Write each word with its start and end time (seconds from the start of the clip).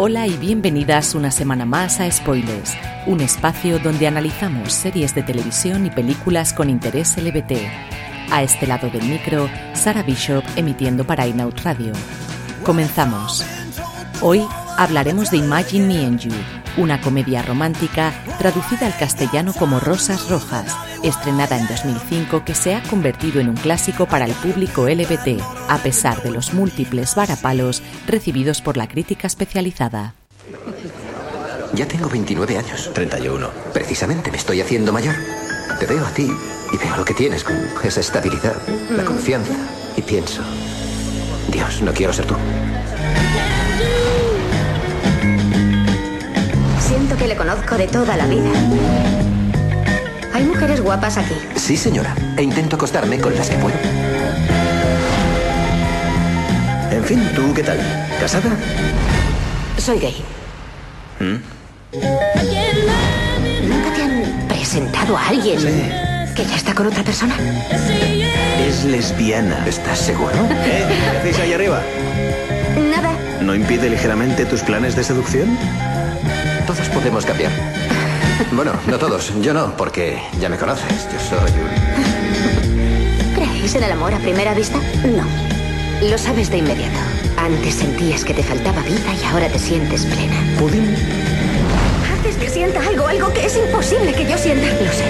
Hola 0.00 0.28
y 0.28 0.36
bienvenidas 0.36 1.16
una 1.16 1.32
semana 1.32 1.64
más 1.64 1.98
a 1.98 2.08
Spoilers, 2.08 2.72
un 3.06 3.20
espacio 3.20 3.80
donde 3.80 4.06
analizamos 4.06 4.72
series 4.72 5.12
de 5.12 5.24
televisión 5.24 5.86
y 5.86 5.90
películas 5.90 6.52
con 6.52 6.70
interés 6.70 7.16
LBT. 7.16 7.54
A 8.30 8.44
este 8.44 8.68
lado 8.68 8.88
del 8.90 9.02
micro, 9.02 9.50
Sara 9.74 10.04
Bishop 10.04 10.44
emitiendo 10.54 11.02
para 11.04 11.26
iNout 11.26 11.58
Radio. 11.62 11.92
Comenzamos. 12.62 13.44
Hoy 14.22 14.46
hablaremos 14.76 15.32
de 15.32 15.38
Imagine 15.38 15.88
Me 15.88 16.06
and 16.06 16.20
You, 16.20 16.32
una 16.78 17.00
comedia 17.00 17.42
romántica 17.42 18.12
traducida 18.38 18.86
al 18.86 18.96
castellano 18.96 19.52
como 19.52 19.80
Rosas 19.80 20.30
Rojas, 20.30 20.74
estrenada 21.02 21.58
en 21.58 21.66
2005 21.66 22.44
que 22.44 22.54
se 22.54 22.74
ha 22.74 22.82
convertido 22.84 23.40
en 23.40 23.48
un 23.48 23.56
clásico 23.56 24.06
para 24.06 24.24
el 24.24 24.32
público 24.32 24.88
LBT, 24.88 25.42
a 25.68 25.78
pesar 25.78 26.22
de 26.22 26.30
los 26.30 26.54
múltiples 26.54 27.14
varapalos 27.14 27.82
recibidos 28.06 28.62
por 28.62 28.76
la 28.76 28.88
crítica 28.88 29.26
especializada. 29.26 30.14
Ya 31.74 31.86
tengo 31.86 32.08
29 32.08 32.58
años. 32.58 32.90
31. 32.94 33.50
Precisamente 33.72 34.30
me 34.30 34.38
estoy 34.38 34.60
haciendo 34.60 34.92
mayor. 34.92 35.14
Te 35.78 35.86
veo 35.86 36.04
a 36.06 36.10
ti 36.10 36.30
y 36.72 36.76
veo 36.76 36.96
lo 36.96 37.04
que 37.04 37.14
tienes 37.14 37.44
con 37.44 37.56
esa 37.84 38.00
estabilidad, 38.00 38.56
la 38.90 39.04
confianza. 39.04 39.52
Y 39.96 40.02
pienso, 40.02 40.42
Dios, 41.52 41.82
no 41.82 41.92
quiero 41.92 42.12
ser 42.12 42.26
tú. 42.26 42.34
Siento 47.08 47.24
que 47.24 47.28
le 47.28 47.36
conozco 47.36 47.78
de 47.78 47.86
toda 47.86 48.18
la 48.18 48.26
vida. 48.26 48.50
Hay 50.34 50.44
mujeres 50.44 50.82
guapas 50.82 51.16
aquí. 51.16 51.32
Sí, 51.56 51.74
señora. 51.74 52.14
E 52.36 52.42
intento 52.42 52.76
acostarme 52.76 53.18
con 53.18 53.34
las 53.34 53.48
que 53.48 53.56
puedo. 53.56 53.74
En 56.90 57.02
fin, 57.04 57.26
¿tú 57.34 57.54
qué 57.54 57.62
tal? 57.62 57.78
¿Casada? 58.20 58.50
Soy 59.78 59.98
gay. 60.00 60.22
¿Nunca 63.62 63.94
te 63.96 64.02
han 64.02 64.46
presentado 64.46 65.16
a 65.16 65.28
alguien 65.28 65.58
que 66.36 66.44
ya 66.44 66.56
está 66.56 66.74
con 66.74 66.88
otra 66.88 67.02
persona? 67.04 67.36
Es 68.60 68.84
lesbiana. 68.84 69.66
¿Estás 69.66 69.98
seguro? 69.98 70.34
¿Eh? 70.50 70.84
¿Qué 71.10 71.16
hacéis 71.16 71.38
ahí 71.38 71.54
arriba? 71.54 71.80
Nada. 72.94 73.12
¿No 73.40 73.54
impide 73.54 73.88
ligeramente 73.88 74.44
tus 74.44 74.60
planes 74.60 74.94
de 74.94 75.04
seducción? 75.04 75.56
Todos 76.68 76.88
podemos 76.90 77.24
cambiar. 77.24 77.50
Bueno, 78.52 78.72
no 78.86 78.98
todos. 78.98 79.32
Yo 79.40 79.52
no, 79.54 79.74
porque 79.76 80.22
ya 80.38 80.48
me 80.50 80.56
conoces. 80.58 81.08
Yo 81.10 81.18
soy 81.18 81.50
un... 81.50 83.34
¿Creéis 83.34 83.74
en 83.74 83.82
el 83.82 83.92
amor 83.92 84.12
a 84.14 84.18
primera 84.18 84.54
vista? 84.54 84.78
No. 85.04 85.26
Lo 86.08 86.18
sabes 86.18 86.50
de 86.50 86.58
inmediato. 86.58 86.98
Antes 87.36 87.74
sentías 87.74 88.24
que 88.24 88.34
te 88.34 88.42
faltaba 88.42 88.82
vida 88.82 89.14
y 89.20 89.24
ahora 89.24 89.48
te 89.48 89.58
sientes 89.58 90.04
plena. 90.04 90.36
¿Pudín? 90.58 90.94
Haces 92.12 92.36
que 92.36 92.50
sienta 92.50 92.80
algo, 92.86 93.06
algo 93.06 93.32
que 93.32 93.46
es 93.46 93.56
imposible 93.56 94.12
que 94.12 94.30
yo 94.30 94.36
sienta. 94.36 94.66
Lo 94.66 94.92
sé. 94.92 95.04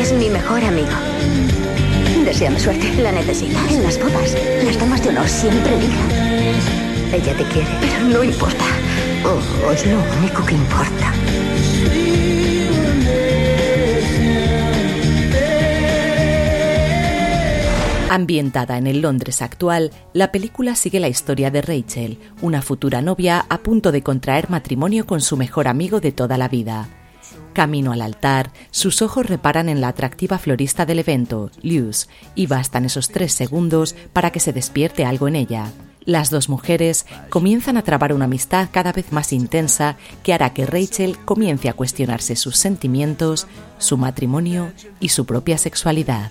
Es 0.00 0.12
mi 0.14 0.30
mejor 0.30 0.64
amigo. 0.64 0.96
Deseame 2.24 2.58
suerte. 2.58 2.90
La 3.02 3.12
necesito. 3.12 3.58
En 3.70 3.82
las 3.82 3.98
bodas, 3.98 4.34
las 4.64 4.78
damas 4.78 5.02
de 5.02 5.10
honor 5.10 5.28
siempre 5.28 5.76
elijan. 5.76 6.31
Ella 7.12 7.36
te 7.36 7.44
quiere, 7.44 7.68
pero 7.78 8.08
no 8.08 8.24
importa. 8.24 8.64
Oh, 9.24 9.70
es 9.70 9.86
lo 9.86 9.98
único 10.18 10.46
que 10.46 10.54
importa. 10.54 11.12
Ambientada 18.08 18.78
en 18.78 18.86
el 18.86 19.02
Londres 19.02 19.42
actual, 19.42 19.90
la 20.14 20.32
película 20.32 20.74
sigue 20.74 21.00
la 21.00 21.08
historia 21.08 21.50
de 21.50 21.60
Rachel, 21.60 22.18
una 22.40 22.62
futura 22.62 23.02
novia 23.02 23.44
a 23.46 23.58
punto 23.58 23.92
de 23.92 24.02
contraer 24.02 24.48
matrimonio 24.48 25.06
con 25.06 25.20
su 25.20 25.36
mejor 25.36 25.68
amigo 25.68 26.00
de 26.00 26.12
toda 26.12 26.38
la 26.38 26.48
vida. 26.48 26.88
Camino 27.52 27.92
al 27.92 28.00
altar, 28.00 28.52
sus 28.70 29.02
ojos 29.02 29.26
reparan 29.26 29.68
en 29.68 29.82
la 29.82 29.88
atractiva 29.88 30.38
florista 30.38 30.86
del 30.86 31.00
evento, 31.00 31.50
Luz, 31.62 32.08
y 32.34 32.46
bastan 32.46 32.86
esos 32.86 33.10
tres 33.10 33.34
segundos 33.34 33.94
para 34.14 34.30
que 34.30 34.40
se 34.40 34.54
despierte 34.54 35.04
algo 35.04 35.28
en 35.28 35.36
ella. 35.36 35.72
Las 36.04 36.30
dos 36.30 36.48
mujeres 36.48 37.06
comienzan 37.28 37.76
a 37.76 37.82
trabar 37.82 38.12
una 38.12 38.24
amistad 38.24 38.68
cada 38.72 38.92
vez 38.92 39.12
más 39.12 39.32
intensa 39.32 39.96
que 40.22 40.32
hará 40.32 40.52
que 40.52 40.66
Rachel 40.66 41.16
comience 41.24 41.68
a 41.68 41.74
cuestionarse 41.74 42.34
sus 42.34 42.56
sentimientos, 42.56 43.46
su 43.78 43.96
matrimonio 43.96 44.72
y 44.98 45.10
su 45.10 45.26
propia 45.26 45.58
sexualidad. 45.58 46.30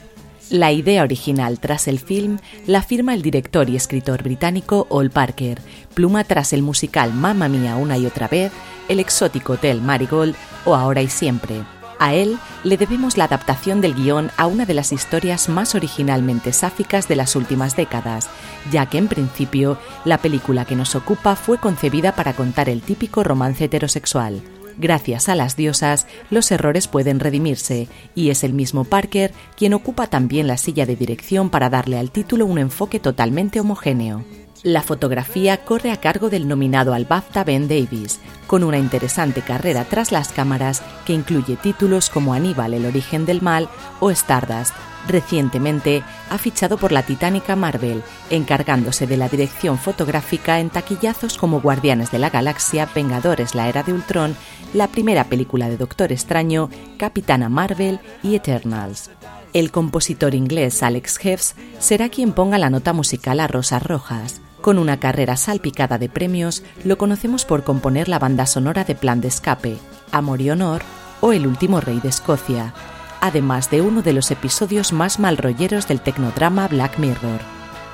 La 0.49 0.73
idea 0.73 1.03
original 1.03 1.61
tras 1.61 1.87
el 1.87 1.99
film 1.99 2.39
la 2.67 2.81
firma 2.81 3.13
el 3.13 3.21
director 3.21 3.69
y 3.69 3.77
escritor 3.77 4.23
británico 4.23 4.85
Ol 4.89 5.09
Parker, 5.09 5.61
pluma 5.93 6.25
tras 6.25 6.51
el 6.51 6.61
musical 6.61 7.13
Mamma 7.13 7.47
Mía 7.47 7.77
una 7.77 7.97
y 7.97 8.05
otra 8.05 8.27
vez, 8.27 8.51
el 8.89 8.99
exótico 8.99 9.53
Hotel 9.53 9.81
Marigold 9.81 10.35
o 10.65 10.75
Ahora 10.75 11.01
y 11.01 11.07
Siempre. 11.07 11.61
A 12.01 12.15
él 12.15 12.39
le 12.63 12.77
debemos 12.77 13.15
la 13.15 13.25
adaptación 13.25 13.79
del 13.79 13.93
guion 13.93 14.31
a 14.35 14.47
una 14.47 14.65
de 14.65 14.73
las 14.73 14.91
historias 14.91 15.49
más 15.49 15.75
originalmente 15.75 16.51
sáficas 16.51 17.07
de 17.07 17.15
las 17.15 17.35
últimas 17.35 17.75
décadas, 17.75 18.27
ya 18.71 18.87
que 18.87 18.97
en 18.97 19.07
principio 19.07 19.77
la 20.03 20.17
película 20.17 20.65
que 20.65 20.75
nos 20.75 20.95
ocupa 20.95 21.35
fue 21.35 21.59
concebida 21.59 22.15
para 22.15 22.33
contar 22.33 22.69
el 22.69 22.81
típico 22.81 23.23
romance 23.23 23.65
heterosexual. 23.65 24.41
Gracias 24.79 25.29
a 25.29 25.35
las 25.35 25.55
diosas, 25.55 26.07
los 26.31 26.51
errores 26.51 26.87
pueden 26.87 27.19
redimirse, 27.19 27.87
y 28.15 28.31
es 28.31 28.43
el 28.43 28.53
mismo 28.53 28.83
Parker 28.83 29.31
quien 29.55 29.75
ocupa 29.75 30.07
también 30.07 30.47
la 30.47 30.57
silla 30.57 30.87
de 30.87 30.95
dirección 30.95 31.51
para 31.51 31.69
darle 31.69 31.99
al 31.99 32.09
título 32.09 32.47
un 32.47 32.57
enfoque 32.57 32.99
totalmente 32.99 33.59
homogéneo. 33.59 34.25
La 34.63 34.83
fotografía 34.83 35.65
corre 35.65 35.89
a 35.89 35.97
cargo 35.97 36.29
del 36.29 36.47
nominado 36.47 36.93
al 36.93 37.05
BAFTA 37.05 37.43
Ben 37.43 37.67
Davis, 37.67 38.19
con 38.45 38.63
una 38.63 38.77
interesante 38.77 39.41
carrera 39.41 39.85
tras 39.85 40.11
las 40.11 40.27
cámaras 40.27 40.83
que 41.03 41.13
incluye 41.13 41.55
títulos 41.55 42.11
como 42.11 42.35
Aníbal, 42.35 42.75
el 42.75 42.85
origen 42.85 43.25
del 43.25 43.41
mal 43.41 43.69
o 43.99 44.11
Stardust. 44.11 44.75
Recientemente 45.07 46.03
ha 46.29 46.37
fichado 46.37 46.77
por 46.77 46.91
la 46.91 47.01
titánica 47.01 47.55
Marvel, 47.55 48.03
encargándose 48.29 49.07
de 49.07 49.17
la 49.17 49.29
dirección 49.29 49.79
fotográfica 49.79 50.59
en 50.59 50.69
taquillazos 50.69 51.39
como 51.39 51.59
Guardianes 51.59 52.11
de 52.11 52.19
la 52.19 52.29
Galaxia, 52.29 52.87
Vengadores, 52.93 53.55
la 53.55 53.67
Era 53.67 53.81
de 53.81 53.93
Ultron, 53.93 54.35
la 54.75 54.89
primera 54.89 55.23
película 55.23 55.69
de 55.69 55.77
Doctor 55.77 56.11
Extraño, 56.11 56.69
Capitana 56.97 57.49
Marvel 57.49 57.99
y 58.21 58.35
Eternals. 58.35 59.09
El 59.53 59.71
compositor 59.71 60.35
inglés 60.35 60.83
Alex 60.83 61.17
Heffs 61.25 61.55
será 61.79 62.09
quien 62.09 62.31
ponga 62.31 62.59
la 62.59 62.69
nota 62.69 62.93
musical 62.93 63.39
a 63.39 63.47
Rosas 63.47 63.81
Rojas. 63.81 64.39
Con 64.61 64.77
una 64.77 64.99
carrera 64.99 65.37
salpicada 65.37 65.97
de 65.97 66.07
premios, 66.07 66.63
lo 66.83 66.99
conocemos 66.99 67.45
por 67.45 67.63
componer 67.63 68.07
la 68.07 68.19
banda 68.19 68.45
sonora 68.45 68.83
de 68.83 68.93
Plan 68.93 69.19
de 69.19 69.27
Escape, 69.27 69.79
Amor 70.11 70.39
y 70.39 70.51
Honor 70.51 70.83
o 71.19 71.33
El 71.33 71.47
último 71.47 71.81
rey 71.81 71.99
de 71.99 72.09
Escocia, 72.09 72.73
además 73.21 73.71
de 73.71 73.81
uno 73.81 74.03
de 74.03 74.13
los 74.13 74.29
episodios 74.29 74.93
más 74.93 75.19
malrolleros 75.19 75.87
del 75.87 75.99
tecnodrama 75.99 76.67
Black 76.67 76.99
Mirror. 76.99 77.39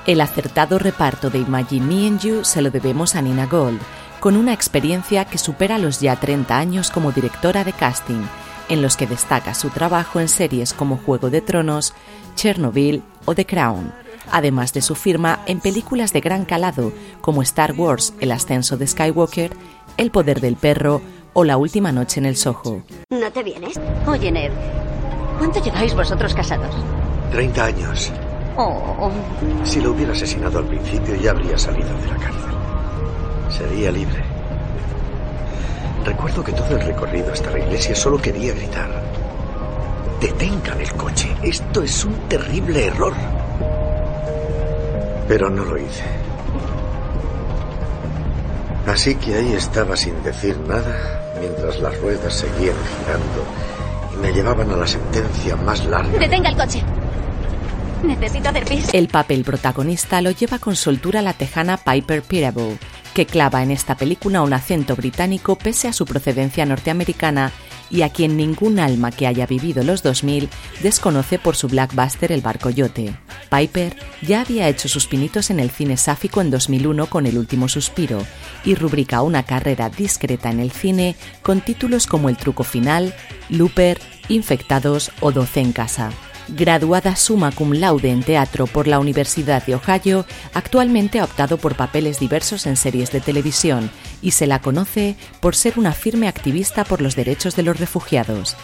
El 0.05 0.19
acertado 0.19 0.77
reparto 0.77 1.29
de 1.29 1.39
Imagine 1.39 1.85
Me 1.85 2.07
and 2.07 2.19
You 2.19 2.43
se 2.43 2.61
lo 2.61 2.69
debemos 2.69 3.15
a 3.15 3.21
Nina 3.21 3.45
Gold, 3.45 3.79
con 4.19 4.35
una 4.35 4.51
experiencia 4.51 5.23
que 5.23 5.37
supera 5.37 5.77
los 5.77 6.01
ya 6.01 6.17
30 6.17 6.57
años 6.57 6.91
como 6.91 7.13
directora 7.13 7.63
de 7.63 7.71
casting, 7.71 8.23
en 8.67 8.81
los 8.81 8.97
que 8.97 9.07
destaca 9.07 9.53
su 9.53 9.69
trabajo 9.69 10.19
en 10.19 10.27
series 10.27 10.73
como 10.73 10.97
Juego 10.97 11.29
de 11.29 11.39
Tronos, 11.39 11.93
Chernobyl 12.35 13.03
o 13.23 13.35
The 13.35 13.45
Crown, 13.45 13.93
además 14.31 14.73
de 14.73 14.81
su 14.81 14.95
firma 14.95 15.39
en 15.45 15.59
películas 15.59 16.13
de 16.13 16.21
gran 16.21 16.45
calado 16.45 16.91
como 17.21 17.41
Star 17.41 17.73
Wars, 17.73 18.13
El 18.19 18.31
ascenso 18.31 18.77
de 18.77 18.87
Skywalker, 18.87 19.51
El 19.97 20.11
poder 20.11 20.41
del 20.41 20.55
perro 20.55 21.01
o 21.33 21.43
La 21.43 21.57
última 21.57 21.91
noche 21.91 22.19
en 22.19 22.25
el 22.25 22.35
Soho. 22.35 22.83
¿No 23.09 23.31
te 23.31 23.43
vienes? 23.43 23.79
Oye, 24.07 24.31
Ned, 24.31 24.51
¿cuánto 25.37 25.63
lleváis 25.63 25.93
vosotros 25.93 26.33
casados? 26.33 26.75
30 27.31 27.63
años. 27.65 28.11
Oh, 28.57 29.11
Si 29.63 29.79
lo 29.79 29.91
hubiera 29.91 30.13
asesinado 30.13 30.59
al 30.59 30.65
principio 30.65 31.15
ya 31.15 31.31
habría 31.31 31.57
salido 31.57 31.89
de 31.99 32.07
la 32.07 32.15
cárcel. 32.15 32.51
Sería 33.49 33.91
libre. 33.91 34.23
Recuerdo 36.03 36.43
que 36.43 36.53
todo 36.53 36.69
el 36.77 36.81
recorrido 36.85 37.33
hasta 37.33 37.51
la 37.51 37.59
iglesia 37.59 37.93
solo 37.93 38.17
quería 38.17 38.53
gritar. 38.53 38.89
Detengan 40.21 40.81
el 40.81 40.91
coche. 40.93 41.29
Esto 41.43 41.83
es 41.83 42.03
un 42.05 42.13
terrible 42.29 42.87
error. 42.87 43.13
Pero 45.27 45.49
no 45.49 45.65
lo 45.65 45.77
hice. 45.77 46.03
Así 48.87 49.15
que 49.15 49.35
ahí 49.35 49.53
estaba 49.53 49.97
sin 49.97 50.21
decir 50.23 50.57
nada 50.59 51.35
mientras 51.39 51.79
las 51.79 51.99
ruedas 51.99 52.33
seguían 52.33 52.75
girando 52.99 53.45
y 54.13 54.17
me 54.17 54.31
llevaban 54.31 54.71
a 54.71 54.77
la 54.77 54.87
sentencia 54.87 55.55
más 55.57 55.85
larga. 55.85 56.17
Detenga 56.17 56.49
el 56.49 56.55
coche. 56.55 56.81
Necesito 58.03 58.49
hacer 58.49 58.65
pis. 58.65 58.89
El 58.93 59.07
papel 59.07 59.43
protagonista 59.43 60.21
lo 60.21 60.31
lleva 60.31 60.59
con 60.59 60.75
soltura 60.75 61.21
la 61.21 61.33
tejana 61.33 61.77
Piper 61.77 62.21
Perabo, 62.21 62.77
que 63.13 63.25
clava 63.25 63.63
en 63.63 63.71
esta 63.71 63.95
película 63.95 64.41
un 64.41 64.53
acento 64.53 64.95
británico 64.95 65.57
pese 65.57 65.87
a 65.87 65.93
su 65.93 66.05
procedencia 66.05 66.65
norteamericana 66.65 67.51
y 67.89 68.01
a 68.01 68.09
quien 68.09 68.37
ningún 68.37 68.79
alma 68.79 69.11
que 69.11 69.27
haya 69.27 69.45
vivido 69.45 69.83
los 69.83 70.03
2000 70.03 70.49
desconoce 70.81 71.39
por 71.39 71.55
su 71.55 71.67
blackbuster 71.67 72.31
El 72.31 72.41
Barco 72.41 72.69
Yote. 72.69 73.15
Piper 73.49 73.95
ya 74.21 74.41
había 74.41 74.67
hecho 74.67 74.89
sus 74.89 75.07
pinitos 75.07 75.49
en 75.49 75.59
el 75.59 75.71
cine 75.71 75.97
sáfico 75.97 76.41
en 76.41 76.51
2001 76.51 77.07
con 77.07 77.25
El 77.25 77.37
Último 77.37 77.67
Suspiro 77.67 78.25
y 78.65 78.75
rubrica 78.75 79.21
una 79.21 79.43
carrera 79.43 79.89
discreta 79.89 80.49
en 80.49 80.59
el 80.59 80.71
cine 80.71 81.15
con 81.41 81.61
títulos 81.61 82.07
como 82.07 82.29
El 82.29 82.37
Truco 82.37 82.63
Final, 82.63 83.13
Looper, 83.49 83.99
Infectados 84.29 85.11
o 85.21 85.31
Doce 85.31 85.61
en 85.61 85.71
Casa. 85.71 86.11
Graduada 86.49 87.17
summa 87.17 87.51
cum 87.51 87.73
laude 87.73 88.09
en 88.09 88.23
teatro 88.23 88.67
por 88.67 88.87
la 88.87 88.99
Universidad 88.99 89.65
de 89.65 89.75
Ohio, 89.75 90.25
actualmente 90.53 91.19
ha 91.19 91.25
optado 91.25 91.57
por 91.57 91.75
papeles 91.75 92.19
diversos 92.19 92.65
en 92.65 92.77
series 92.77 93.11
de 93.11 93.19
televisión 93.19 93.91
y 94.21 94.31
se 94.31 94.47
la 94.47 94.59
conoce 94.59 95.17
por 95.41 95.55
ser 95.57 95.77
una 95.77 95.91
firme 95.91 96.29
activista 96.29 96.85
por 96.85 97.01
los 97.01 97.17
derechos 97.17 97.57
de 97.57 97.63
los 97.63 97.77
refugiados. 97.77 98.55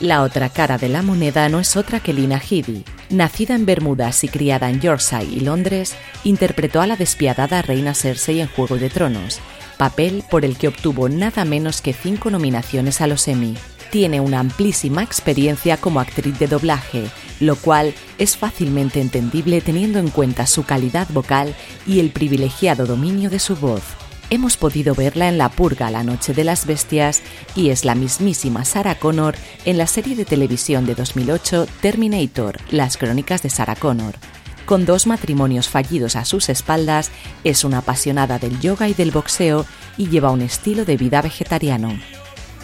La 0.00 0.22
otra 0.22 0.48
cara 0.48 0.78
de 0.78 0.88
la 0.88 1.02
moneda 1.02 1.48
no 1.48 1.60
es 1.60 1.76
otra 1.76 2.00
que 2.00 2.12
Lina 2.12 2.40
Headey. 2.40 2.84
Nacida 3.10 3.54
en 3.54 3.66
Bermudas 3.66 4.24
y 4.24 4.28
criada 4.28 4.68
en 4.68 4.80
Yorkshire 4.80 5.24
y 5.24 5.40
Londres, 5.40 5.94
interpretó 6.24 6.80
a 6.80 6.86
la 6.88 6.96
despiadada 6.96 7.62
reina 7.62 7.94
Cersei 7.94 8.40
en 8.40 8.48
Juego 8.48 8.78
de 8.78 8.90
Tronos, 8.90 9.38
papel 9.76 10.24
por 10.28 10.44
el 10.44 10.56
que 10.56 10.68
obtuvo 10.68 11.08
nada 11.08 11.44
menos 11.44 11.82
que 11.82 11.92
cinco 11.92 12.30
nominaciones 12.30 13.00
a 13.00 13.06
los 13.06 13.28
Emmy 13.28 13.56
tiene 13.90 14.20
una 14.20 14.40
amplísima 14.40 15.02
experiencia 15.02 15.76
como 15.76 16.00
actriz 16.00 16.38
de 16.38 16.46
doblaje, 16.46 17.04
lo 17.40 17.56
cual 17.56 17.94
es 18.18 18.36
fácilmente 18.36 19.00
entendible 19.00 19.60
teniendo 19.60 19.98
en 19.98 20.08
cuenta 20.08 20.46
su 20.46 20.64
calidad 20.64 21.08
vocal 21.10 21.54
y 21.86 22.00
el 22.00 22.10
privilegiado 22.10 22.86
dominio 22.86 23.30
de 23.30 23.38
su 23.38 23.56
voz. 23.56 23.82
Hemos 24.30 24.58
podido 24.58 24.94
verla 24.94 25.28
en 25.28 25.38
La 25.38 25.48
Purga, 25.48 25.90
La 25.90 26.02
Noche 26.02 26.34
de 26.34 26.44
las 26.44 26.66
Bestias, 26.66 27.22
y 27.54 27.70
es 27.70 27.86
la 27.86 27.94
mismísima 27.94 28.66
Sarah 28.66 28.98
Connor 28.98 29.34
en 29.64 29.78
la 29.78 29.86
serie 29.86 30.16
de 30.16 30.26
televisión 30.26 30.84
de 30.84 30.94
2008 30.94 31.66
Terminator, 31.80 32.58
Las 32.70 32.98
Crónicas 32.98 33.42
de 33.42 33.48
Sarah 33.48 33.76
Connor. 33.76 34.14
Con 34.66 34.84
dos 34.84 35.06
matrimonios 35.06 35.70
fallidos 35.70 36.14
a 36.14 36.26
sus 36.26 36.50
espaldas, 36.50 37.10
es 37.42 37.64
una 37.64 37.78
apasionada 37.78 38.38
del 38.38 38.60
yoga 38.60 38.86
y 38.86 38.92
del 38.92 39.12
boxeo 39.12 39.64
y 39.96 40.08
lleva 40.08 40.30
un 40.30 40.42
estilo 40.42 40.84
de 40.84 40.98
vida 40.98 41.22
vegetariano. 41.22 41.98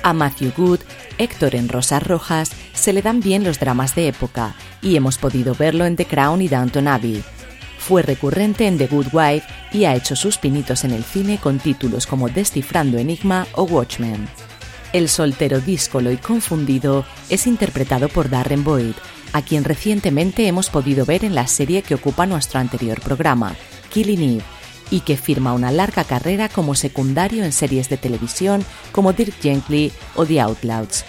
A 0.03 0.13
Matthew 0.13 0.53
Good, 0.55 0.81
Héctor 1.17 1.55
en 1.55 1.71
Rosas 1.71 2.03
Rojas, 2.03 2.51
se 2.75 2.93
le 2.93 3.03
dan 3.03 3.21
bien 3.21 3.45
los 3.45 3.59
dramas 3.59 3.95
de 3.95 4.09
época 4.09 4.55
y 4.83 4.97
hemos 4.97 5.19
podido 5.19 5.55
verlo 5.55 5.87
en 5.87 5.97
The 5.97 6.07
Crown 6.07 6.43
y 6.43 6.49
Downton 6.49 6.89
Abbey. 6.89 7.23
Fue 7.79 8.03
recurrente 8.03 8.67
en 8.67 8.79
The 8.79 8.87
Good 8.87 9.09
Wife 9.13 9.47
y 9.73 9.85
ha 9.85 9.95
hecho 9.95 10.17
sus 10.17 10.39
pinitos 10.39 10.85
en 10.85 10.93
el 10.93 11.05
cine 11.05 11.39
con 11.39 11.59
títulos 11.59 12.07
como 12.07 12.29
Descifrando 12.29 12.99
Enigma 12.99 13.47
o 13.53 13.65
Watchmen. 13.65 14.29
El 14.93 15.09
soltero 15.09 15.61
díscolo 15.61 16.11
y 16.11 16.17
confundido 16.17 17.05
es 17.29 17.47
interpretado 17.47 18.09
por 18.09 18.31
Darren 18.31 18.65
Boyd, 18.65 18.95
a 19.33 19.43
quien 19.43 19.65
recientemente 19.65 20.47
hemos 20.47 20.71
podido 20.71 21.05
ver 21.05 21.25
en 21.25 21.35
la 21.35 21.47
serie 21.47 21.83
que 21.83 21.97
ocupa 21.97 22.27
nuestro 22.27 22.61
anterior 22.61 23.01
programa, 23.01 23.57
Killing 23.93 24.37
Eve, 24.37 24.45
y 24.91 25.01
que 25.01 25.17
firma 25.17 25.53
una 25.53 25.73
larga 25.73 26.05
carrera 26.05 26.49
como 26.49 26.75
secundario 26.75 27.45
en 27.45 27.53
series 27.53 27.89
de 27.89 27.97
televisión 27.97 28.65
como 28.93 29.13
Dirk 29.13 29.35
Gently 29.43 29.93
o 30.15 30.25
The 30.25 30.41
Outlaws. 30.41 31.05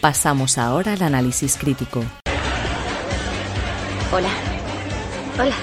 Pasamos 0.00 0.56
ahora 0.56 0.94
al 0.94 1.02
análisis 1.02 1.58
crítico. 1.58 2.02
Hola. 4.10 4.30
Hola. 5.38 5.54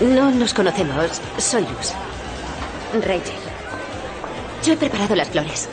No 0.00 0.32
nos 0.32 0.52
conocemos. 0.52 1.20
Soy 1.38 1.62
Luz. 1.62 1.92
Rachel. 2.94 3.36
Yo 4.64 4.72
he 4.72 4.76
preparado 4.76 5.14
las 5.14 5.28
flores. 5.28 5.68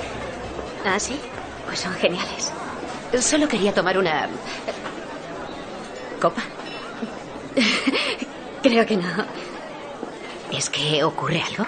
¿Ah, 0.86 1.00
sí? 1.00 1.20
Pues 1.66 1.80
son 1.80 1.94
geniales. 1.96 2.52
Solo 3.20 3.48
quería 3.48 3.74
tomar 3.74 3.98
una... 3.98 4.30
copa. 6.22 6.44
Creo 8.62 8.86
que 8.86 8.98
no. 8.98 9.26
¿Es 10.52 10.70
que 10.70 11.04
ocurre 11.04 11.42
algo? 11.42 11.66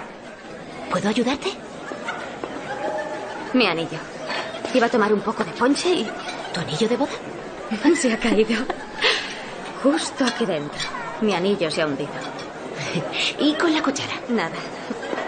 ¿Puedo 0.90 1.08
ayudarte? 1.08 1.50
Mi 3.52 3.66
anillo. 3.66 4.13
Iba 4.74 4.86
a 4.86 4.90
tomar 4.90 5.12
un 5.14 5.20
poco 5.20 5.44
de 5.44 5.52
ponche 5.52 5.88
y... 5.88 6.10
¿Tu 6.52 6.60
anillo 6.60 6.88
de 6.88 6.96
boda? 6.96 7.12
Se 8.00 8.12
ha 8.12 8.18
caído. 8.18 8.64
Justo 9.82 10.24
aquí 10.24 10.44
dentro. 10.44 10.88
Mi 11.20 11.32
anillo 11.32 11.70
se 11.70 11.82
ha 11.82 11.86
hundido. 11.86 12.10
¿Y 13.38 13.54
con 13.54 13.72
la 13.72 13.82
cuchara? 13.82 14.14
Nada. 14.28 14.56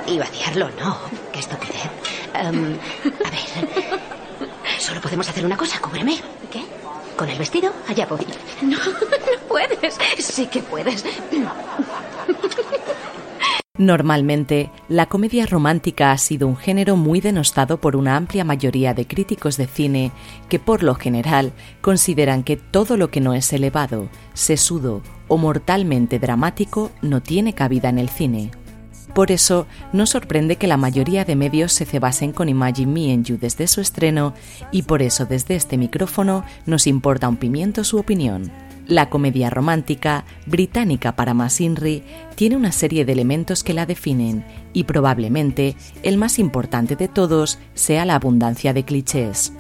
Y 0.06 0.18
vaciarlo, 0.18 0.68
no. 0.80 0.98
Qué 1.32 1.38
estupidez. 1.40 1.90
Em, 2.34 2.78
a 3.24 3.30
ver. 3.30 4.00
Solo 4.78 5.00
podemos 5.00 5.28
hacer 5.28 5.44
una 5.44 5.56
cosa, 5.56 5.78
cúbreme. 5.80 6.20
¿Qué? 6.50 6.64
Con 7.16 7.28
el 7.28 7.38
vestido, 7.38 7.72
allá 7.88 8.06
voy. 8.06 8.26
No, 8.62 8.76
no 8.78 9.38
puedes. 9.48 9.96
Sí 10.18 10.46
que 10.46 10.60
puedes. 10.60 11.04
Normalmente, 13.78 14.70
la 14.88 15.06
comedia 15.06 15.44
romántica 15.44 16.10
ha 16.10 16.18
sido 16.18 16.48
un 16.48 16.56
género 16.56 16.96
muy 16.96 17.20
denostado 17.20 17.78
por 17.78 17.94
una 17.94 18.16
amplia 18.16 18.42
mayoría 18.42 18.94
de 18.94 19.06
críticos 19.06 19.58
de 19.58 19.66
cine 19.66 20.12
que 20.48 20.58
por 20.58 20.82
lo 20.82 20.94
general 20.94 21.52
consideran 21.82 22.42
que 22.42 22.56
todo 22.56 22.96
lo 22.96 23.10
que 23.10 23.20
no 23.20 23.34
es 23.34 23.52
elevado, 23.52 24.08
sesudo 24.32 25.02
o 25.28 25.36
mortalmente 25.36 26.18
dramático 26.18 26.90
no 27.02 27.22
tiene 27.22 27.52
cabida 27.52 27.90
en 27.90 27.98
el 27.98 28.08
cine. 28.08 28.50
Por 29.14 29.30
eso, 29.30 29.66
no 29.92 30.06
sorprende 30.06 30.56
que 30.56 30.66
la 30.66 30.76
mayoría 30.76 31.24
de 31.24 31.36
medios 31.36 31.72
se 31.72 31.84
cebasen 31.84 32.32
con 32.32 32.48
Imagine 32.48 32.92
Me 32.92 33.12
and 33.12 33.24
You 33.24 33.38
desde 33.38 33.66
su 33.66 33.80
estreno 33.80 34.34
y 34.70 34.82
por 34.82 35.00
eso 35.00 35.26
desde 35.26 35.54
este 35.54 35.78
micrófono 35.78 36.44
nos 36.66 36.86
importa 36.86 37.28
un 37.28 37.36
pimiento 37.36 37.84
su 37.84 37.98
opinión. 37.98 38.50
La 38.88 39.10
comedia 39.10 39.50
romántica, 39.50 40.24
británica 40.46 41.16
para 41.16 41.34
Masinri, 41.34 42.04
tiene 42.36 42.54
una 42.54 42.70
serie 42.70 43.04
de 43.04 43.12
elementos 43.12 43.64
que 43.64 43.74
la 43.74 43.84
definen 43.84 44.44
y 44.72 44.84
probablemente 44.84 45.74
el 46.04 46.18
más 46.18 46.38
importante 46.38 46.94
de 46.94 47.08
todos 47.08 47.58
sea 47.74 48.04
la 48.04 48.14
abundancia 48.14 48.72
de 48.72 48.84
clichés. 48.84 49.52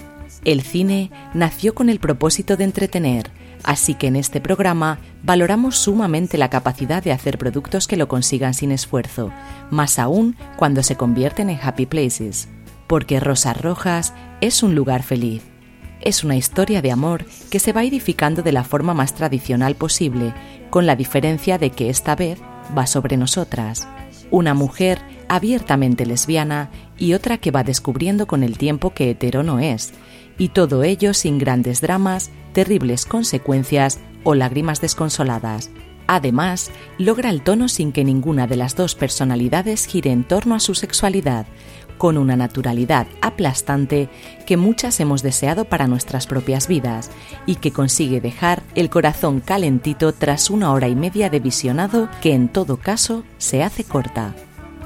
El 0.44 0.62
cine 0.62 1.10
nació 1.34 1.74
con 1.74 1.88
el 1.88 1.98
propósito 1.98 2.56
de 2.56 2.64
entretener, 2.64 3.32
así 3.64 3.94
que 3.94 4.06
en 4.06 4.14
este 4.14 4.40
programa 4.40 5.00
valoramos 5.24 5.76
sumamente 5.76 6.38
la 6.38 6.50
capacidad 6.50 7.02
de 7.02 7.10
hacer 7.10 7.36
productos 7.36 7.88
que 7.88 7.96
lo 7.96 8.06
consigan 8.06 8.54
sin 8.54 8.70
esfuerzo, 8.70 9.32
más 9.72 9.98
aún 9.98 10.36
cuando 10.56 10.84
se 10.84 10.94
convierten 10.94 11.50
en 11.50 11.58
happy 11.60 11.86
places, 11.86 12.48
porque 12.86 13.18
Rosas 13.18 13.60
Rojas 13.60 14.14
es 14.40 14.62
un 14.62 14.76
lugar 14.76 15.02
feliz 15.02 15.42
es 16.06 16.22
una 16.22 16.36
historia 16.36 16.82
de 16.82 16.92
amor 16.92 17.24
que 17.50 17.58
se 17.58 17.72
va 17.72 17.82
edificando 17.82 18.42
de 18.42 18.52
la 18.52 18.62
forma 18.62 18.94
más 18.94 19.16
tradicional 19.16 19.74
posible, 19.74 20.32
con 20.70 20.86
la 20.86 20.94
diferencia 20.94 21.58
de 21.58 21.70
que 21.70 21.90
esta 21.90 22.14
vez 22.14 22.38
va 22.78 22.86
sobre 22.86 23.16
nosotras. 23.16 23.88
Una 24.30 24.54
mujer 24.54 25.00
abiertamente 25.28 26.06
lesbiana 26.06 26.70
y 26.96 27.14
otra 27.14 27.38
que 27.38 27.50
va 27.50 27.64
descubriendo 27.64 28.28
con 28.28 28.44
el 28.44 28.56
tiempo 28.56 28.94
que 28.94 29.10
hetero 29.10 29.42
no 29.42 29.58
es, 29.58 29.94
y 30.38 30.50
todo 30.50 30.84
ello 30.84 31.12
sin 31.12 31.38
grandes 31.38 31.80
dramas, 31.80 32.30
terribles 32.52 33.04
consecuencias 33.04 33.98
o 34.22 34.36
lágrimas 34.36 34.80
desconsoladas. 34.80 35.70
Además, 36.06 36.70
logra 36.98 37.30
el 37.30 37.42
tono 37.42 37.68
sin 37.68 37.90
que 37.90 38.04
ninguna 38.04 38.46
de 38.46 38.54
las 38.54 38.76
dos 38.76 38.94
personalidades 38.94 39.86
gire 39.86 40.12
en 40.12 40.22
torno 40.22 40.54
a 40.54 40.60
su 40.60 40.76
sexualidad, 40.76 41.46
con 41.98 42.18
una 42.18 42.36
naturalidad 42.36 43.06
aplastante 43.20 44.08
que 44.46 44.56
muchas 44.56 45.00
hemos 45.00 45.22
deseado 45.22 45.64
para 45.64 45.86
nuestras 45.86 46.26
propias 46.26 46.68
vidas 46.68 47.10
y 47.46 47.56
que 47.56 47.72
consigue 47.72 48.20
dejar 48.20 48.62
el 48.74 48.90
corazón 48.90 49.40
calentito 49.40 50.12
tras 50.12 50.50
una 50.50 50.72
hora 50.72 50.88
y 50.88 50.96
media 50.96 51.30
de 51.30 51.40
visionado 51.40 52.08
que 52.20 52.32
en 52.32 52.48
todo 52.48 52.76
caso 52.76 53.24
se 53.38 53.62
hace 53.62 53.84
corta. 53.84 54.34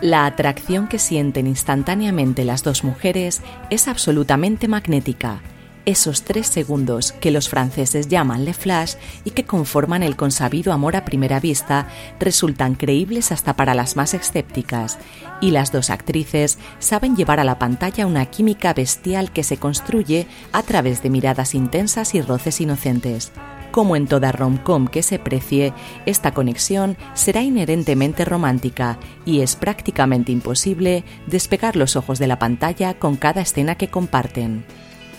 La 0.00 0.24
atracción 0.24 0.88
que 0.88 0.98
sienten 0.98 1.46
instantáneamente 1.46 2.44
las 2.44 2.62
dos 2.62 2.84
mujeres 2.84 3.42
es 3.68 3.86
absolutamente 3.86 4.66
magnética 4.66 5.42
esos 5.86 6.22
tres 6.22 6.46
segundos 6.46 7.12
que 7.12 7.30
los 7.30 7.48
franceses 7.48 8.08
llaman 8.08 8.44
le 8.44 8.54
flash 8.54 8.94
y 9.24 9.30
que 9.30 9.44
conforman 9.44 10.02
el 10.02 10.16
consabido 10.16 10.72
amor 10.72 10.96
a 10.96 11.04
primera 11.04 11.40
vista 11.40 11.88
resultan 12.18 12.74
creíbles 12.74 13.32
hasta 13.32 13.54
para 13.54 13.74
las 13.74 13.96
más 13.96 14.14
escépticas, 14.14 14.98
y 15.40 15.50
las 15.50 15.72
dos 15.72 15.90
actrices 15.90 16.58
saben 16.78 17.16
llevar 17.16 17.40
a 17.40 17.44
la 17.44 17.58
pantalla 17.58 18.06
una 18.06 18.26
química 18.26 18.74
bestial 18.74 19.32
que 19.32 19.42
se 19.42 19.56
construye 19.56 20.26
a 20.52 20.62
través 20.62 21.02
de 21.02 21.10
miradas 21.10 21.54
intensas 21.54 22.14
y 22.14 22.22
roces 22.22 22.60
inocentes. 22.60 23.32
Como 23.70 23.94
en 23.94 24.08
toda 24.08 24.32
rom-com 24.32 24.88
que 24.88 25.02
se 25.02 25.20
precie, 25.20 25.72
esta 26.04 26.34
conexión 26.34 26.96
será 27.14 27.42
inherentemente 27.42 28.24
romántica 28.24 28.98
y 29.24 29.42
es 29.42 29.54
prácticamente 29.54 30.32
imposible 30.32 31.04
despegar 31.28 31.76
los 31.76 31.94
ojos 31.94 32.18
de 32.18 32.26
la 32.26 32.40
pantalla 32.40 32.94
con 32.94 33.16
cada 33.16 33.42
escena 33.42 33.76
que 33.76 33.88
comparten 33.88 34.64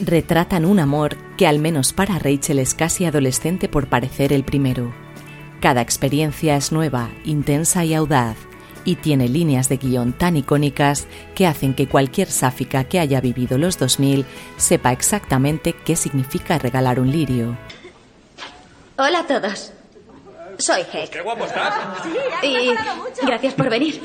retratan 0.05 0.65
un 0.65 0.79
amor 0.79 1.17
que 1.37 1.47
al 1.47 1.59
menos 1.59 1.93
para 1.93 2.19
Rachel 2.19 2.59
es 2.59 2.73
casi 2.73 3.05
adolescente 3.05 3.69
por 3.69 3.87
parecer 3.87 4.33
el 4.33 4.43
primero. 4.43 4.93
Cada 5.59 5.81
experiencia 5.81 6.55
es 6.55 6.71
nueva, 6.71 7.09
intensa 7.23 7.85
y 7.85 7.93
audaz, 7.93 8.37
y 8.83 8.95
tiene 8.95 9.29
líneas 9.29 9.69
de 9.69 9.77
guion 9.77 10.13
tan 10.13 10.37
icónicas 10.37 11.07
que 11.35 11.45
hacen 11.45 11.75
que 11.75 11.87
cualquier 11.87 12.29
sáfica 12.29 12.83
que 12.85 12.99
haya 12.99 13.21
vivido 13.21 13.57
los 13.57 13.77
2000 13.77 14.25
sepa 14.57 14.91
exactamente 14.91 15.73
qué 15.73 15.95
significa 15.95 16.57
regalar 16.57 16.99
un 16.99 17.11
lirio. 17.11 17.57
Hola 18.97 19.19
a 19.19 19.27
todos. 19.27 19.73
Soy 20.57 20.81
Heck. 20.81 21.09
¡Qué 21.09 21.21
guapo 21.21 21.45
estás! 21.45 21.73
Y 22.43 22.71
gracias 23.25 23.53
por 23.53 23.69
venir. 23.69 24.01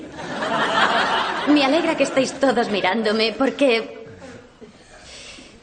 Me 1.48 1.64
alegra 1.64 1.96
que 1.96 2.04
estéis 2.04 2.32
todos 2.34 2.70
mirándome 2.70 3.34
porque 3.36 3.95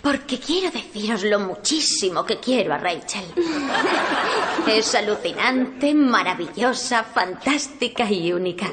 porque 0.03 0.37
quiero 0.37 0.69
deciros 0.69 1.23
lo 1.23 1.39
muchísimo 1.39 2.25
que 2.25 2.37
quiero 2.39 2.73
a 2.73 2.77
Rachel. 2.77 3.23
Es 4.67 4.95
alucinante, 4.95 5.93
maravillosa, 5.93 7.03
fantástica 7.03 8.09
y 8.09 8.31
única. 8.31 8.67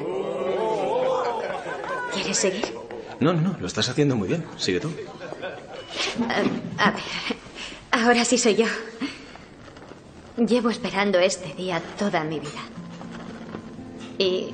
¿Quieres 2.13 2.37
seguir? 2.37 2.73
No, 3.19 3.33
no, 3.33 3.41
no, 3.41 3.57
lo 3.59 3.67
estás 3.67 3.89
haciendo 3.89 4.15
muy 4.15 4.27
bien. 4.27 4.45
Sigue 4.57 4.79
tú. 4.79 4.91
A, 6.77 6.87
a 6.87 6.91
ver, 6.91 7.01
ahora 7.91 8.23
sí 8.23 8.37
soy 8.37 8.55
yo. 8.55 8.65
Llevo 10.37 10.69
esperando 10.69 11.19
este 11.19 11.53
día 11.53 11.81
toda 11.97 12.23
mi 12.23 12.39
vida. 12.39 12.61
Y 14.17 14.53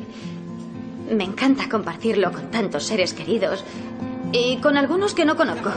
me 1.11 1.23
encanta 1.23 1.69
compartirlo 1.69 2.31
con 2.31 2.49
tantos 2.49 2.83
seres 2.83 3.13
queridos 3.13 3.63
y 4.31 4.57
con 4.57 4.77
algunos 4.77 5.13
que 5.13 5.25
no 5.25 5.35
conozco. 5.35 5.71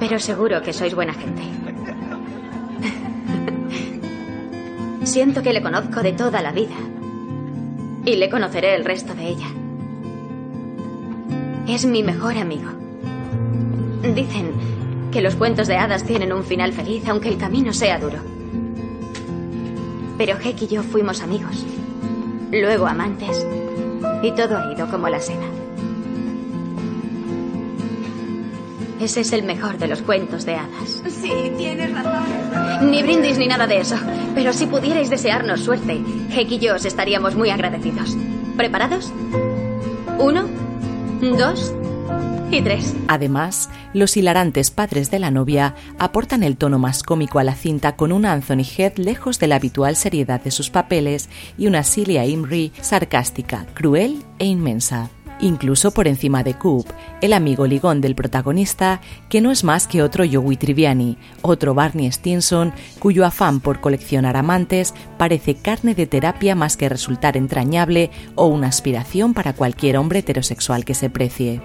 Pero 0.00 0.18
seguro 0.18 0.62
que 0.62 0.72
sois 0.72 0.94
buena 0.94 1.12
gente. 1.12 1.42
Siento 5.04 5.42
que 5.42 5.52
le 5.52 5.62
conozco 5.62 6.02
de 6.02 6.12
toda 6.12 6.40
la 6.40 6.52
vida. 6.52 6.76
Y 8.06 8.16
le 8.16 8.30
conoceré 8.30 8.74
el 8.74 8.84
resto 8.84 9.14
de 9.14 9.28
ella. 9.28 9.46
Es 11.68 11.84
mi 11.84 12.02
mejor 12.02 12.38
amigo. 12.38 12.70
Dicen 14.02 14.52
que 15.12 15.20
los 15.20 15.36
cuentos 15.36 15.68
de 15.68 15.76
hadas 15.76 16.04
tienen 16.04 16.32
un 16.32 16.44
final 16.44 16.72
feliz, 16.72 17.06
aunque 17.06 17.28
el 17.28 17.36
camino 17.36 17.72
sea 17.74 17.98
duro. 17.98 18.18
Pero 20.16 20.38
Heck 20.38 20.62
y 20.62 20.66
yo 20.68 20.82
fuimos 20.82 21.20
amigos. 21.20 21.66
Luego 22.50 22.86
amantes. 22.86 23.46
Y 24.22 24.32
todo 24.32 24.56
ha 24.56 24.72
ido 24.72 24.90
como 24.90 25.08
la 25.08 25.20
seda. 25.20 25.59
Ese 29.00 29.22
es 29.22 29.32
el 29.32 29.44
mejor 29.44 29.78
de 29.78 29.88
los 29.88 30.02
cuentos 30.02 30.44
de 30.44 30.56
hadas. 30.56 31.02
Sí, 31.08 31.32
tienes 31.56 31.90
razón. 31.92 32.90
Ni 32.90 33.02
brindis 33.02 33.38
ni 33.38 33.46
nada 33.46 33.66
de 33.66 33.80
eso. 33.80 33.96
Pero 34.34 34.52
si 34.52 34.66
pudierais 34.66 35.08
desearnos 35.08 35.60
suerte, 35.60 36.02
Heck 36.30 36.50
y 36.50 36.58
yo 36.58 36.74
os 36.74 36.84
estaríamos 36.84 37.34
muy 37.34 37.48
agradecidos. 37.48 38.14
¿Preparados? 38.58 39.10
Uno, 40.18 40.46
dos 41.22 41.74
y 42.50 42.60
tres. 42.60 42.94
Además, 43.08 43.70
los 43.94 44.18
hilarantes 44.18 44.70
padres 44.70 45.10
de 45.10 45.18
la 45.18 45.30
novia 45.30 45.74
aportan 45.98 46.42
el 46.42 46.58
tono 46.58 46.78
más 46.78 47.02
cómico 47.02 47.38
a 47.38 47.44
la 47.44 47.54
cinta 47.54 47.96
con 47.96 48.12
una 48.12 48.32
Anthony 48.32 48.66
Head 48.76 48.98
lejos 48.98 49.38
de 49.38 49.46
la 49.46 49.56
habitual 49.56 49.96
seriedad 49.96 50.42
de 50.42 50.50
sus 50.50 50.68
papeles 50.68 51.30
y 51.56 51.68
una 51.68 51.84
Celia 51.84 52.26
Imrie 52.26 52.72
sarcástica, 52.82 53.64
cruel 53.72 54.22
e 54.38 54.44
inmensa 54.44 55.08
incluso 55.40 55.90
por 55.90 56.08
encima 56.08 56.42
de 56.42 56.54
Coop, 56.54 56.86
el 57.20 57.32
amigo 57.32 57.66
ligón 57.66 58.00
del 58.00 58.14
protagonista, 58.14 59.00
que 59.28 59.40
no 59.40 59.50
es 59.50 59.64
más 59.64 59.86
que 59.86 60.02
otro 60.02 60.24
Joey 60.30 60.56
Triviani, 60.56 61.16
otro 61.42 61.74
Barney 61.74 62.10
Stinson, 62.10 62.72
cuyo 62.98 63.24
afán 63.24 63.60
por 63.60 63.80
coleccionar 63.80 64.36
amantes 64.36 64.94
parece 65.18 65.54
carne 65.54 65.94
de 65.94 66.06
terapia 66.06 66.54
más 66.54 66.76
que 66.76 66.88
resultar 66.88 67.36
entrañable 67.36 68.10
o 68.34 68.46
una 68.46 68.68
aspiración 68.68 69.34
para 69.34 69.52
cualquier 69.52 69.96
hombre 69.96 70.20
heterosexual 70.20 70.84
que 70.84 70.94
se 70.94 71.10
precie. 71.10 71.60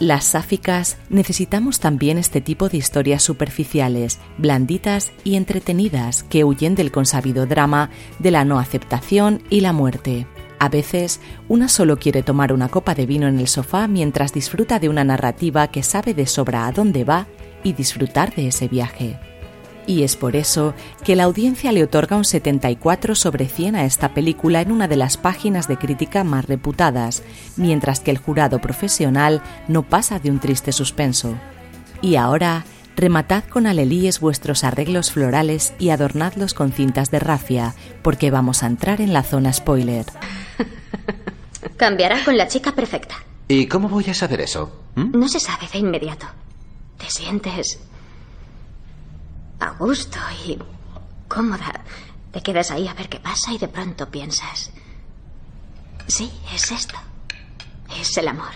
Las 0.00 0.24
sáficas 0.24 0.96
necesitamos 1.10 1.78
también 1.78 2.16
este 2.16 2.40
tipo 2.40 2.70
de 2.70 2.78
historias 2.78 3.22
superficiales, 3.22 4.18
blanditas 4.38 5.12
y 5.24 5.36
entretenidas 5.36 6.22
que 6.22 6.42
huyen 6.42 6.74
del 6.74 6.90
consabido 6.90 7.44
drama 7.44 7.90
de 8.18 8.30
la 8.30 8.46
no 8.46 8.58
aceptación 8.58 9.42
y 9.50 9.60
la 9.60 9.74
muerte. 9.74 10.26
A 10.60 10.68
veces, 10.68 11.20
una 11.48 11.68
solo 11.68 11.98
quiere 11.98 12.22
tomar 12.22 12.52
una 12.52 12.68
copa 12.68 12.94
de 12.94 13.06
vino 13.06 13.26
en 13.26 13.40
el 13.40 13.48
sofá 13.48 13.88
mientras 13.88 14.34
disfruta 14.34 14.78
de 14.78 14.90
una 14.90 15.04
narrativa 15.04 15.68
que 15.68 15.82
sabe 15.82 16.12
de 16.12 16.26
sobra 16.26 16.66
a 16.66 16.72
dónde 16.72 17.02
va 17.02 17.26
y 17.64 17.72
disfrutar 17.72 18.34
de 18.34 18.48
ese 18.48 18.68
viaje. 18.68 19.18
Y 19.86 20.02
es 20.02 20.16
por 20.16 20.36
eso 20.36 20.74
que 21.02 21.16
la 21.16 21.24
audiencia 21.24 21.72
le 21.72 21.82
otorga 21.82 22.18
un 22.18 22.26
74 22.26 23.14
sobre 23.14 23.48
100 23.48 23.74
a 23.74 23.86
esta 23.86 24.12
película 24.12 24.60
en 24.60 24.70
una 24.70 24.86
de 24.86 24.96
las 24.96 25.16
páginas 25.16 25.66
de 25.66 25.78
crítica 25.78 26.24
más 26.24 26.44
reputadas, 26.44 27.22
mientras 27.56 28.00
que 28.00 28.10
el 28.10 28.18
jurado 28.18 28.60
profesional 28.60 29.40
no 29.66 29.82
pasa 29.82 30.18
de 30.18 30.30
un 30.30 30.40
triste 30.40 30.72
suspenso. 30.72 31.36
Y 32.02 32.16
ahora, 32.16 32.66
Rematad 32.96 33.44
con 33.44 33.66
alelíes 33.66 34.20
vuestros 34.20 34.64
arreglos 34.64 35.10
florales 35.12 35.72
y 35.78 35.90
adornadlos 35.90 36.54
con 36.54 36.72
cintas 36.72 37.10
de 37.10 37.18
rafia, 37.18 37.74
porque 38.02 38.30
vamos 38.30 38.62
a 38.62 38.66
entrar 38.66 39.00
en 39.00 39.12
la 39.12 39.22
zona 39.22 39.52
spoiler. 39.52 40.06
Cambiará 41.76 42.24
con 42.24 42.36
la 42.36 42.48
chica 42.48 42.72
perfecta. 42.74 43.16
¿Y 43.48 43.66
cómo 43.66 43.88
voy 43.88 44.04
a 44.10 44.14
saber 44.14 44.40
eso? 44.42 44.84
¿Mm? 44.94 45.18
No 45.18 45.28
se 45.28 45.40
sabe 45.40 45.66
de 45.72 45.78
inmediato. 45.78 46.26
Te 46.98 47.08
sientes 47.10 47.80
a 49.60 49.70
gusto 49.72 50.18
y 50.46 50.58
cómoda. 51.28 51.80
Te 52.32 52.42
quedas 52.42 52.70
ahí 52.70 52.86
a 52.86 52.94
ver 52.94 53.08
qué 53.08 53.18
pasa 53.18 53.52
y 53.52 53.58
de 53.58 53.68
pronto 53.68 54.08
piensas, 54.10 54.70
sí, 56.06 56.30
es 56.54 56.70
esto. 56.70 56.94
Es 57.98 58.16
el 58.18 58.28
amor. 58.28 58.52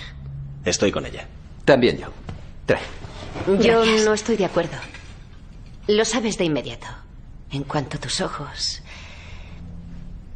Estoy 0.65 0.93
con 0.93 1.07
ella. 1.07 1.27
También 1.65 1.99
yo. 1.99 2.09
Trae. 2.67 2.83
Yo 3.47 3.81
Gracias. 3.83 4.05
no 4.05 4.15
estoy 4.15 4.37
de 4.37 4.45
acuerdo. 4.45 4.77
Lo 5.89 6.05
sabes 6.05 6.39
de 6.39 6.45
inmediato. 6.45 6.87
En 7.51 7.65
cuanto 7.65 7.97
a 7.97 8.01
tus 8.01 8.21
ojos. 8.21 8.83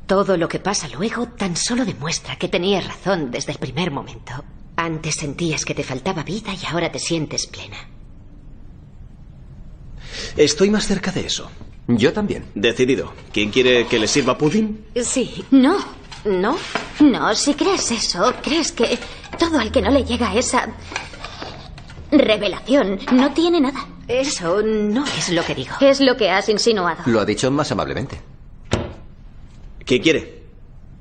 Todo 0.06 0.36
lo 0.36 0.48
que 0.48 0.58
pasa 0.58 0.88
luego 0.88 1.26
tan 1.28 1.56
solo 1.56 1.84
demuestra 1.84 2.36
que 2.36 2.48
tenías 2.48 2.86
razón 2.86 3.30
desde 3.30 3.52
el 3.52 3.58
primer 3.58 3.90
momento. 3.90 4.32
Antes 4.76 5.16
sentías 5.16 5.64
que 5.64 5.74
te 5.74 5.82
faltaba 5.84 6.22
vida 6.22 6.52
y 6.54 6.64
ahora 6.66 6.90
te 6.92 6.98
sientes 6.98 7.46
plena. 7.46 7.76
Estoy 10.36 10.70
más 10.70 10.86
cerca 10.86 11.10
de 11.12 11.26
eso. 11.26 11.50
Yo 11.88 12.12
también. 12.12 12.44
Decidido. 12.54 13.12
¿Quién 13.32 13.50
quiere 13.50 13.86
que 13.86 13.98
le 13.98 14.06
sirva 14.06 14.36
pudding? 14.38 14.84
Sí. 15.02 15.44
No, 15.50 15.76
¿No? 16.24 16.56
no, 17.00 17.34
si 17.34 17.54
crees 17.54 17.90
eso, 17.90 18.34
crees 18.42 18.72
que 18.72 18.98
todo 19.38 19.58
al 19.58 19.70
que 19.72 19.80
no 19.80 19.90
le 19.90 20.04
llega 20.04 20.34
esa 20.34 20.68
revelación 22.10 22.98
no 23.12 23.32
tiene 23.32 23.60
nada. 23.60 23.86
Eso 24.06 24.62
no 24.62 25.04
es 25.04 25.30
lo 25.30 25.44
que 25.44 25.54
digo. 25.54 25.74
Es 25.80 26.00
lo 26.00 26.16
que 26.16 26.30
has 26.30 26.48
insinuado. 26.48 27.02
Lo 27.06 27.20
ha 27.20 27.24
dicho 27.24 27.50
más 27.50 27.70
amablemente. 27.72 28.20
¿Quién 29.84 30.02
quiere? 30.02 30.38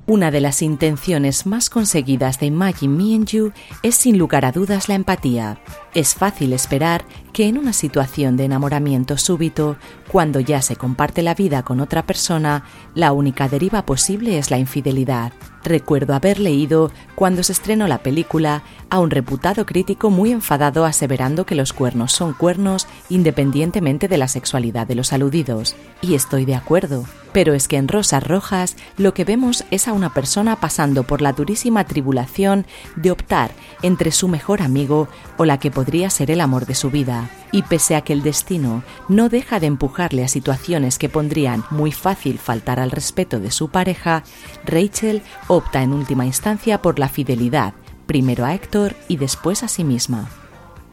Una 0.06 0.30
de 0.30 0.40
las 0.40 0.62
intenciones 0.62 1.44
más 1.44 1.68
conseguidas 1.68 2.40
de 2.40 2.46
Imagine 2.46 2.94
Me 2.96 3.14
and 3.14 3.26
You 3.26 3.52
es 3.82 3.94
sin 3.94 4.16
lugar 4.16 4.46
a 4.46 4.52
dudas 4.52 4.88
la 4.88 4.94
empatía. 4.94 5.60
Es 5.92 6.14
fácil 6.14 6.54
esperar 6.54 7.04
que 7.32 7.46
en 7.46 7.58
una 7.58 7.72
situación 7.72 8.36
de 8.36 8.44
enamoramiento 8.44 9.16
súbito, 9.16 9.76
cuando 10.10 10.40
ya 10.40 10.62
se 10.62 10.76
comparte 10.76 11.22
la 11.22 11.34
vida 11.34 11.62
con 11.62 11.80
otra 11.80 12.04
persona, 12.04 12.64
la 12.94 13.12
única 13.12 13.48
deriva 13.48 13.84
posible 13.84 14.38
es 14.38 14.50
la 14.50 14.58
infidelidad. 14.58 15.32
Recuerdo 15.64 16.14
haber 16.14 16.38
leído, 16.38 16.90
cuando 17.14 17.42
se 17.42 17.52
estrenó 17.52 17.88
la 17.88 17.98
película, 17.98 18.62
a 18.90 19.00
un 19.00 19.10
reputado 19.10 19.66
crítico 19.66 20.08
muy 20.10 20.32
enfadado 20.32 20.84
aseverando 20.84 21.44
que 21.44 21.54
los 21.54 21.72
cuernos 21.72 22.12
son 22.12 22.32
cuernos 22.32 22.86
independientemente 23.10 24.08
de 24.08 24.18
la 24.18 24.28
sexualidad 24.28 24.86
de 24.86 24.94
los 24.94 25.12
aludidos. 25.12 25.76
Y 26.00 26.14
estoy 26.14 26.44
de 26.44 26.54
acuerdo. 26.54 27.04
Pero 27.32 27.52
es 27.54 27.68
que 27.68 27.76
en 27.76 27.88
Rosas 27.88 28.26
Rojas 28.26 28.76
lo 28.96 29.12
que 29.12 29.24
vemos 29.24 29.64
es 29.70 29.88
a 29.88 29.92
una 29.92 30.14
persona 30.14 30.56
pasando 30.56 31.02
por 31.02 31.20
la 31.20 31.32
durísima 31.32 31.84
tribulación 31.84 32.64
de 32.96 33.10
optar 33.10 33.50
entre 33.82 34.10
su 34.10 34.28
mejor 34.28 34.62
amigo 34.62 35.08
o 35.36 35.44
la 35.44 35.58
que 35.58 35.70
podría 35.70 36.08
ser 36.08 36.30
el 36.30 36.40
amor 36.40 36.66
de 36.66 36.74
su 36.74 36.90
vida. 36.90 37.17
Y 37.52 37.62
pese 37.62 37.96
a 37.96 38.02
que 38.02 38.12
el 38.12 38.22
destino 38.22 38.82
no 39.08 39.28
deja 39.28 39.58
de 39.60 39.66
empujarle 39.66 40.24
a 40.24 40.28
situaciones 40.28 40.98
que 40.98 41.08
pondrían 41.08 41.64
muy 41.70 41.92
fácil 41.92 42.38
faltar 42.38 42.78
al 42.78 42.90
respeto 42.90 43.40
de 43.40 43.50
su 43.50 43.68
pareja, 43.68 44.22
Rachel 44.64 45.22
opta 45.46 45.82
en 45.82 45.92
última 45.92 46.26
instancia 46.26 46.82
por 46.82 46.98
la 46.98 47.08
fidelidad, 47.08 47.72
primero 48.06 48.44
a 48.44 48.54
Héctor 48.54 48.96
y 49.08 49.16
después 49.16 49.62
a 49.62 49.68
sí 49.68 49.84
misma. 49.84 50.28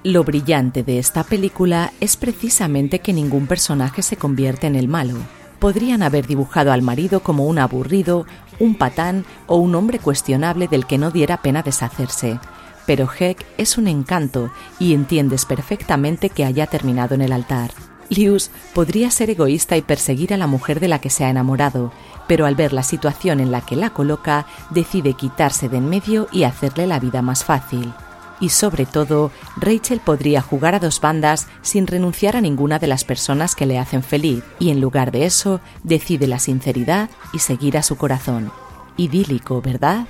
Lo 0.04 0.24
brillante 0.24 0.84
de 0.84 1.00
esta 1.00 1.24
película 1.24 1.92
es 2.00 2.16
precisamente 2.16 3.00
que 3.00 3.12
ningún 3.12 3.48
personaje 3.48 4.04
se 4.04 4.18
convierte 4.18 4.68
en 4.68 4.76
el 4.76 4.88
malo. 4.88 5.16
Podrían 5.60 6.04
haber 6.04 6.28
dibujado 6.28 6.72
al 6.72 6.84
marido 6.84 7.22
como 7.22 7.48
un 7.48 7.58
aburrido, 7.58 8.28
un 8.60 8.76
patán 8.76 9.26
o 9.48 9.58
un 9.58 9.74
hombre 9.74 9.98
cuestionable 9.98 10.68
del 10.68 10.86
que 10.86 11.00
no 11.00 11.10
diera 11.10 11.42
pena 11.42 11.64
deshacerse, 11.64 12.40
pero 12.86 13.10
Heck 13.20 13.46
es 13.58 13.78
un 13.78 13.88
encanto 13.88 14.52
y 14.80 14.94
entiendes 14.94 15.46
perfectamente 15.46 16.30
que 16.30 16.46
haya 16.46 16.68
terminado 16.68 17.16
en 17.16 17.22
el 17.22 17.32
altar. 17.32 17.72
Lius 18.10 18.52
podría 18.74 19.10
ser 19.10 19.30
egoísta 19.30 19.78
y 19.78 19.82
perseguir 19.82 20.34
a 20.34 20.38
la 20.38 20.48
mujer 20.48 20.80
de 20.80 20.88
la 20.88 21.00
que 21.00 21.10
se 21.10 21.26
ha 21.26 21.30
enamorado, 21.30 21.92
pero 22.28 22.46
al 22.46 22.56
ver 22.56 22.74
la 22.74 22.84
situación 22.84 23.40
en 23.40 23.52
la 23.52 23.62
que 23.62 23.76
la 23.76 23.92
coloca, 23.92 24.46
decide 24.70 25.14
quitarse 25.14 25.70
de 25.70 25.78
en 25.78 25.90
medio 25.90 26.28
y 26.32 26.44
hacerle 26.44 26.88
la 26.88 27.00
vida 27.00 27.22
más 27.22 27.44
fácil. 27.44 27.94
Y 28.40 28.50
sobre 28.50 28.86
todo, 28.86 29.32
Rachel 29.56 30.02
podría 30.02 30.42
jugar 30.42 30.76
a 30.76 30.80
dos 30.80 31.00
bandas 31.00 31.48
sin 31.62 31.88
renunciar 31.88 32.36
a 32.36 32.42
ninguna 32.42 32.80
de 32.80 32.88
las 32.88 33.06
personas 33.06 33.56
que 33.56 33.66
le 33.66 33.80
hacen 33.80 34.04
feliz, 34.04 34.44
y 34.60 34.72
en 34.72 34.82
lugar 34.82 35.12
de 35.12 35.26
eso, 35.26 35.62
decide 35.84 36.28
la 36.28 36.40
sinceridad 36.40 37.10
y 37.34 37.40
seguir 37.40 37.78
a 37.78 37.84
su 37.84 37.96
corazón. 37.96 38.52
Idílico, 38.98 39.62
¿verdad? 39.62 40.08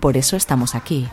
Por 0.00 0.16
eso 0.16 0.36
estamos 0.36 0.74
aquí. 0.74 1.08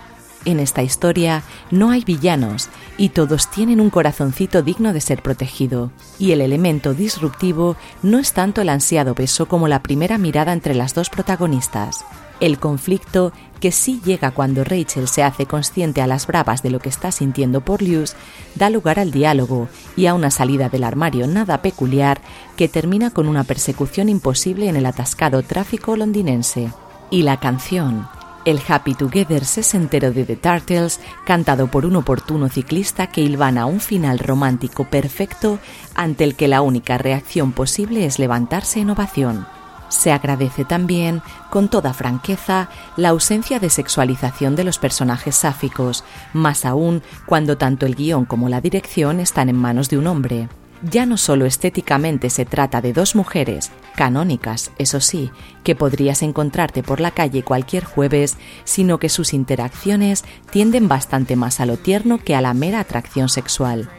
En 0.46 0.60
esta 0.60 0.84
historia 0.84 1.42
no 1.72 1.90
hay 1.90 2.04
villanos 2.04 2.70
y 2.98 3.10
todos 3.10 3.50
tienen 3.50 3.82
un 3.82 3.90
corazoncito 3.90 4.62
digno 4.62 4.94
de 4.94 5.02
ser 5.02 5.24
protegido. 5.24 5.92
Y 6.20 6.32
el 6.32 6.42
elemento 6.42 6.94
disruptivo 6.94 7.76
no 8.04 8.20
es 8.20 8.34
tanto 8.34 8.62
el 8.62 8.70
ansiado 8.70 9.16
beso 9.16 9.48
como 9.48 9.68
la 9.68 9.82
primera 9.82 10.20
mirada 10.20 10.54
entre 10.54 10.76
las 10.76 10.94
dos 10.94 11.10
protagonistas. 11.10 12.06
El 12.40 12.60
conflicto, 12.60 13.32
que 13.60 13.72
sí 13.72 14.02
llega 14.04 14.32
cuando 14.32 14.64
Rachel 14.64 15.08
se 15.08 15.24
hace 15.24 15.46
consciente 15.46 16.02
a 16.02 16.08
las 16.08 16.28
bravas 16.28 16.62
de 16.62 16.70
lo 16.70 16.80
que 16.80 16.90
está 16.90 17.12
sintiendo 17.12 17.62
por 17.62 17.82
Luz, 17.82 18.14
da 18.56 18.70
lugar 18.70 19.00
al 19.00 19.12
diálogo 19.12 19.70
y 19.96 20.06
a 20.08 20.14
una 20.14 20.30
salida 20.30 20.70
del 20.70 20.84
armario 20.84 21.28
nada 21.28 21.62
peculiar 21.62 22.20
que 22.58 22.68
termina 22.68 23.10
con 23.10 23.28
una 23.28 23.46
persecución 23.46 24.10
imposible 24.10 24.68
en 24.68 24.76
el 24.76 24.86
atascado 24.86 25.42
tráfico 25.44 25.96
londinense. 25.96 26.72
Y 27.10 27.22
la 27.22 27.40
canción, 27.40 28.08
el 28.46 28.62
Happy 28.68 28.94
Together 28.94 29.44
sesentero 29.44 30.12
de 30.12 30.24
The 30.24 30.36
Turtles, 30.36 31.00
cantado 31.26 31.68
por 31.68 31.86
un 31.86 31.96
oportuno 31.96 32.48
ciclista 32.48 33.08
que 33.08 33.22
hilvana 33.22 33.66
un 33.66 33.80
final 33.80 34.20
romántico 34.20 34.86
perfecto 34.86 35.60
ante 35.96 36.24
el 36.24 36.36
que 36.36 36.48
la 36.48 36.62
única 36.62 36.98
reacción 36.98 37.52
posible 37.52 38.06
es 38.06 38.20
levantarse 38.20 38.80
en 38.80 38.92
ovación. 38.92 39.48
Se 39.90 40.12
agradece 40.12 40.66
también, 40.66 41.22
con 41.50 41.70
toda 41.70 41.94
franqueza, 41.94 42.70
la 42.98 43.10
ausencia 43.10 43.60
de 43.60 43.70
sexualización 43.70 44.56
de 44.56 44.64
los 44.64 44.80
personajes 44.80 45.36
sáficos, 45.36 46.04
más 46.34 46.66
aún 46.66 47.02
cuando 47.26 47.58
tanto 47.58 47.86
el 47.86 47.96
guion 47.96 48.26
como 48.26 48.50
la 48.50 48.62
dirección 48.62 49.20
están 49.20 49.50
en 49.50 49.58
manos 49.58 49.90
de 49.90 49.98
un 49.98 50.08
hombre. 50.08 50.50
Ya 50.82 51.06
no 51.06 51.18
solo 51.18 51.46
estéticamente 51.46 52.30
se 52.30 52.46
trata 52.46 52.82
de 52.82 52.94
dos 52.94 53.16
mujeres, 53.16 53.72
canónicas, 53.96 54.72
eso 54.78 55.00
sí, 55.00 55.32
que 55.64 55.76
podrías 55.76 56.22
encontrarte 56.22 56.84
por 56.84 57.00
la 57.00 57.12
calle 57.12 57.44
cualquier 57.44 57.86
jueves, 57.86 58.38
sino 58.66 59.00
que 59.00 59.10
sus 59.10 59.34
interacciones 59.34 60.24
tienden 60.52 60.88
bastante 60.88 61.36
más 61.36 61.60
a 61.60 61.66
lo 61.66 61.78
tierno 61.78 62.20
que 62.20 62.36
a 62.36 62.42
la 62.42 62.54
mera 62.54 62.80
atracción 62.82 63.30
sexual. 63.30 63.90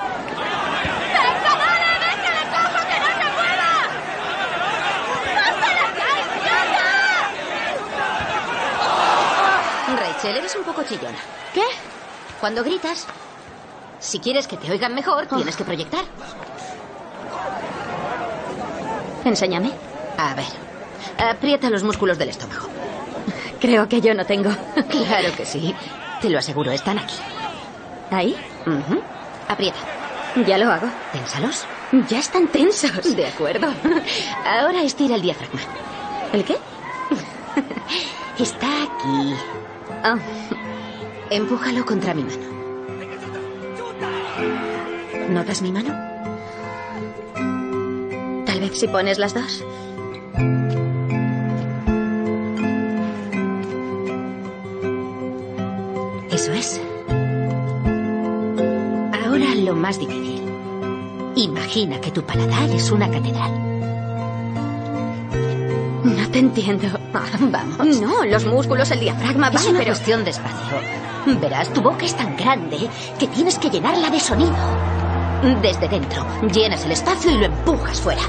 Rachel, 9.96 10.36
eres 10.36 10.54
un 10.56 10.64
poco 10.64 10.82
chillona. 10.82 11.18
¿Qué? 11.54 11.62
Cuando 12.40 12.62
gritas, 12.62 13.06
si 13.98 14.18
quieres 14.18 14.46
que 14.46 14.56
te 14.56 14.70
oigan 14.70 14.94
mejor, 14.94 15.26
tienes 15.26 15.56
que 15.56 15.64
proyectar. 15.64 16.04
Enséñame. 19.26 19.70
A 20.16 20.34
ver, 20.34 20.46
aprieta 21.18 21.68
los 21.68 21.82
músculos 21.82 22.16
del 22.18 22.28
estómago. 22.30 22.68
Creo 23.60 23.88
que 23.88 24.00
yo 24.00 24.14
no 24.14 24.24
tengo. 24.24 24.50
Claro 24.88 25.28
que 25.36 25.44
sí. 25.44 25.74
Te 26.20 26.30
lo 26.30 26.38
aseguro, 26.38 26.70
están 26.72 26.98
aquí. 26.98 27.14
¿Ahí? 28.10 28.36
Ujú. 28.66 29.00
Aprieta. 29.48 29.78
Ya 30.46 30.58
lo 30.58 30.70
hago. 30.70 30.88
Ténsalos. 31.12 31.64
Ya 32.08 32.18
están 32.18 32.46
tensos. 32.48 33.16
De 33.16 33.26
acuerdo. 33.26 33.68
Ahora 34.44 34.82
estira 34.82 35.14
el 35.16 35.22
diafragma. 35.22 35.60
¿El 36.32 36.44
qué? 36.44 36.56
Está 38.38 38.66
aquí. 38.84 39.34
Ah, 40.02 40.16
Empújalo 41.30 41.84
contra 41.84 42.14
mi 42.14 42.22
mano. 42.22 42.46
¿Notas 45.30 45.62
mi 45.62 45.72
mano? 45.72 46.05
Tal 48.58 48.70
vez 48.70 48.78
si 48.78 48.88
pones 48.88 49.18
las 49.18 49.34
dos. 49.34 49.64
Eso 56.30 56.52
es. 56.52 56.80
Ahora 59.12 59.54
lo 59.56 59.74
más 59.74 59.98
difícil. 59.98 60.42
Imagina 61.34 62.00
que 62.00 62.10
tu 62.10 62.22
paladar 62.22 62.70
es 62.70 62.90
una 62.90 63.10
catedral. 63.10 63.52
No 66.04 66.30
te 66.30 66.38
entiendo. 66.38 66.88
Vamos. 67.50 68.00
No, 68.00 68.24
los 68.24 68.46
músculos, 68.46 68.90
el 68.90 69.00
diafragma, 69.00 69.48
Es 69.48 69.54
vale, 69.54 69.68
una 69.70 69.78
pero... 69.80 69.90
cuestión 69.92 70.24
de 70.24 70.30
espacio. 70.30 70.78
Verás, 71.40 71.70
tu 71.74 71.82
boca 71.82 72.06
es 72.06 72.14
tan 72.14 72.36
grande 72.36 72.88
que 73.18 73.26
tienes 73.26 73.58
que 73.58 73.68
llenarla 73.68 74.08
de 74.08 74.20
sonido. 74.20 74.95
Desde 75.42 75.88
dentro, 75.88 76.26
llenas 76.52 76.84
el 76.84 76.92
espacio 76.92 77.30
y 77.30 77.38
lo 77.38 77.46
empujas 77.46 78.00
fuera. 78.00 78.22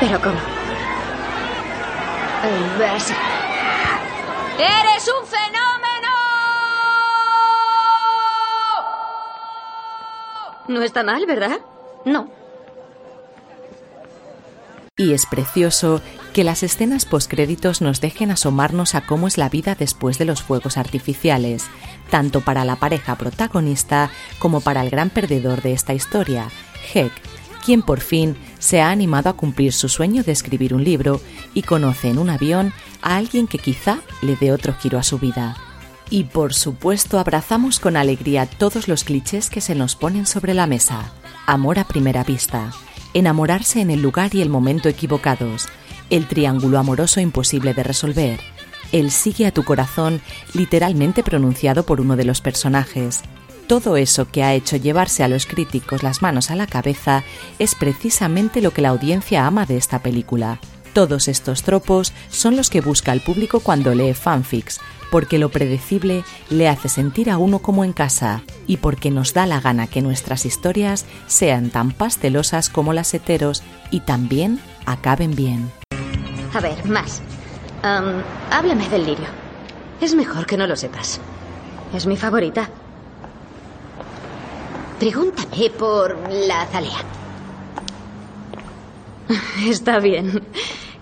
¿Pero 0.00 0.20
cómo? 0.20 0.38
Así. 2.94 3.14
¡Eres 4.58 5.08
un 5.08 5.26
fenómeno! 5.26 6.08
No 10.68 10.82
está 10.82 11.02
mal, 11.02 11.26
¿verdad? 11.26 11.58
No. 12.04 12.30
Y 14.96 15.12
es 15.12 15.26
precioso 15.26 16.00
que 16.32 16.44
las 16.44 16.62
escenas 16.62 17.04
postcréditos 17.04 17.80
nos 17.80 18.00
dejen 18.00 18.30
asomarnos 18.30 18.94
a 18.94 19.00
cómo 19.00 19.26
es 19.26 19.38
la 19.38 19.48
vida 19.48 19.74
después 19.74 20.18
de 20.18 20.24
los 20.24 20.42
fuegos 20.42 20.76
artificiales, 20.76 21.66
tanto 22.14 22.42
para 22.42 22.64
la 22.64 22.76
pareja 22.76 23.16
protagonista 23.16 24.08
como 24.38 24.60
para 24.60 24.82
el 24.82 24.90
gran 24.90 25.10
perdedor 25.10 25.62
de 25.62 25.72
esta 25.72 25.94
historia, 25.94 26.48
Heck, 26.94 27.10
quien 27.64 27.82
por 27.82 27.98
fin 27.98 28.36
se 28.60 28.80
ha 28.80 28.92
animado 28.92 29.30
a 29.30 29.32
cumplir 29.32 29.72
su 29.72 29.88
sueño 29.88 30.22
de 30.22 30.30
escribir 30.30 30.74
un 30.74 30.84
libro 30.84 31.20
y 31.54 31.62
conoce 31.62 32.10
en 32.10 32.18
un 32.18 32.30
avión 32.30 32.72
a 33.02 33.16
alguien 33.16 33.48
que 33.48 33.58
quizá 33.58 33.98
le 34.22 34.36
dé 34.36 34.52
otro 34.52 34.74
giro 34.74 34.96
a 34.96 35.02
su 35.02 35.18
vida. 35.18 35.56
Y 36.08 36.22
por 36.22 36.54
supuesto 36.54 37.18
abrazamos 37.18 37.80
con 37.80 37.96
alegría 37.96 38.46
todos 38.46 38.86
los 38.86 39.02
clichés 39.02 39.50
que 39.50 39.60
se 39.60 39.74
nos 39.74 39.96
ponen 39.96 40.24
sobre 40.24 40.54
la 40.54 40.68
mesa. 40.68 41.10
Amor 41.46 41.80
a 41.80 41.84
primera 41.84 42.22
vista, 42.22 42.70
enamorarse 43.12 43.80
en 43.80 43.90
el 43.90 44.00
lugar 44.00 44.36
y 44.36 44.40
el 44.40 44.50
momento 44.50 44.88
equivocados, 44.88 45.66
el 46.10 46.28
triángulo 46.28 46.78
amoroso 46.78 47.18
imposible 47.18 47.74
de 47.74 47.82
resolver, 47.82 48.53
el 48.94 49.10
sigue 49.10 49.44
a 49.46 49.50
tu 49.50 49.64
corazón 49.64 50.22
literalmente 50.52 51.24
pronunciado 51.24 51.84
por 51.84 52.00
uno 52.00 52.14
de 52.14 52.24
los 52.24 52.40
personajes. 52.40 53.22
Todo 53.66 53.96
eso 53.96 54.28
que 54.30 54.44
ha 54.44 54.54
hecho 54.54 54.76
llevarse 54.76 55.24
a 55.24 55.28
los 55.28 55.46
críticos 55.46 56.04
las 56.04 56.22
manos 56.22 56.52
a 56.52 56.54
la 56.54 56.68
cabeza 56.68 57.24
es 57.58 57.74
precisamente 57.74 58.60
lo 58.60 58.72
que 58.72 58.82
la 58.82 58.90
audiencia 58.90 59.46
ama 59.46 59.66
de 59.66 59.78
esta 59.78 59.98
película. 59.98 60.60
Todos 60.92 61.26
estos 61.26 61.64
tropos 61.64 62.12
son 62.28 62.54
los 62.54 62.70
que 62.70 62.80
busca 62.80 63.12
el 63.12 63.20
público 63.20 63.58
cuando 63.58 63.92
lee 63.96 64.14
fanfics, 64.14 64.78
porque 65.10 65.38
lo 65.38 65.48
predecible 65.48 66.22
le 66.48 66.68
hace 66.68 66.88
sentir 66.88 67.30
a 67.30 67.38
uno 67.38 67.58
como 67.58 67.84
en 67.84 67.92
casa 67.92 68.42
y 68.68 68.76
porque 68.76 69.10
nos 69.10 69.34
da 69.34 69.44
la 69.46 69.60
gana 69.60 69.88
que 69.88 70.02
nuestras 70.02 70.46
historias 70.46 71.04
sean 71.26 71.70
tan 71.70 71.90
pastelosas 71.90 72.70
como 72.70 72.92
las 72.92 73.12
heteros 73.12 73.64
y 73.90 74.00
también 74.00 74.60
acaben 74.86 75.34
bien. 75.34 75.72
A 76.52 76.60
ver, 76.60 76.86
más. 76.86 77.20
Am, 77.84 78.22
háblame 78.50 78.88
del 78.88 79.04
lirio. 79.04 79.26
Es 80.00 80.14
mejor 80.14 80.46
que 80.46 80.56
no 80.56 80.66
lo 80.66 80.74
sepas. 80.74 81.20
Es 81.92 82.06
mi 82.06 82.16
favorita. 82.16 82.66
Pregúntame 84.98 85.68
por 85.68 86.16
la 86.30 86.62
azalea. 86.62 86.96
Está 89.68 89.98
bien. 89.98 90.42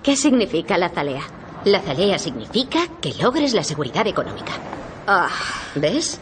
¿Qué 0.03 0.17
significa 0.17 0.77
la 0.77 0.87
azalea? 0.87 1.23
La 1.65 1.79
azalea 1.79 2.19
significa 2.19 2.81
que 3.01 3.15
logres 3.15 3.55
la 3.55 3.63
seguridad 3.63 4.07
económica. 4.09 4.53
Ah, 5.07 5.29
¿Ves? 5.77 6.19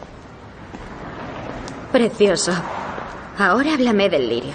precioso. 1.91 2.53
Ahora 3.37 3.73
háblame 3.73 4.09
del 4.09 4.29
lirio. 4.29 4.53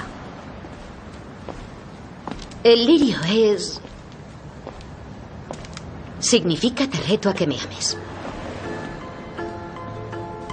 El 2.64 2.86
lirio 2.86 3.18
es... 3.28 3.80
Significa 6.26 6.88
te 6.88 6.98
reto 7.02 7.28
a 7.28 7.34
que 7.34 7.46
me 7.46 7.56
ames. 7.56 7.96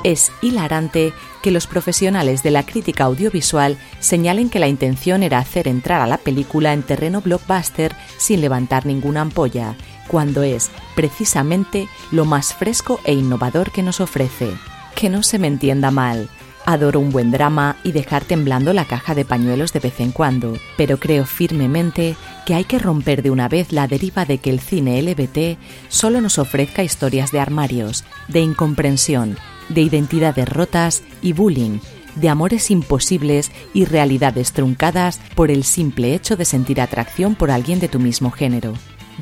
Es 0.03 0.31
hilarante 0.43 1.13
que 1.41 1.49
los 1.49 1.65
profesionales 1.65 2.43
de 2.43 2.51
la 2.51 2.63
crítica 2.63 3.05
audiovisual 3.05 3.79
señalen 3.99 4.51
que 4.51 4.59
la 4.59 4.67
intención 4.67 5.23
era 5.23 5.39
hacer 5.39 5.67
entrar 5.67 6.01
a 6.01 6.05
la 6.05 6.19
película 6.19 6.73
en 6.73 6.83
terreno 6.83 7.21
blockbuster 7.21 7.95
sin 8.19 8.41
levantar 8.41 8.85
ninguna 8.85 9.21
ampolla, 9.21 9.75
cuando 10.07 10.43
es 10.43 10.69
precisamente 10.95 11.87
lo 12.11 12.25
más 12.25 12.53
fresco 12.53 12.99
e 13.03 13.13
innovador 13.13 13.71
que 13.71 13.81
nos 13.81 13.99
ofrece. 13.99 14.51
Que 14.93 15.09
no 15.09 15.23
se 15.23 15.39
me 15.39 15.47
entienda 15.47 15.89
mal, 15.89 16.29
Adoro 16.65 17.01
un 17.01 17.11
buen 17.11 17.29
drama 17.29 17.75
y 17.83 17.91
dejar 17.91 18.23
temblando 18.23 18.71
la 18.71 18.85
caja 18.85 19.13
de 19.15 19.25
pañuelos 19.25 19.73
de 19.73 19.81
vez 19.81 19.99
en 19.99 20.11
cuando, 20.11 20.57
pero 20.77 20.97
creo 20.97 21.25
firmemente 21.25 22.15
que 22.45 22.53
hay 22.53 22.65
que 22.65 22.79
romper 22.79 23.23
de 23.23 23.31
una 23.31 23.47
vez 23.47 23.71
la 23.71 23.87
deriva 23.87 24.25
de 24.25 24.37
que 24.37 24.49
el 24.49 24.59
cine 24.59 25.01
LBT 25.01 25.57
solo 25.89 26.21
nos 26.21 26.37
ofrezca 26.39 26.83
historias 26.83 27.31
de 27.31 27.39
armarios, 27.39 28.03
de 28.27 28.41
incomprensión, 28.41 29.37
de 29.69 29.81
identidades 29.81 30.47
rotas 30.47 31.03
y 31.21 31.33
bullying, 31.33 31.79
de 32.15 32.29
amores 32.29 32.69
imposibles 32.69 33.51
y 33.73 33.85
realidades 33.85 34.51
truncadas 34.51 35.19
por 35.35 35.51
el 35.51 35.63
simple 35.63 36.13
hecho 36.13 36.35
de 36.35 36.45
sentir 36.45 36.81
atracción 36.81 37.35
por 37.35 37.51
alguien 37.51 37.79
de 37.79 37.87
tu 37.87 37.99
mismo 37.99 38.31
género. 38.31 38.73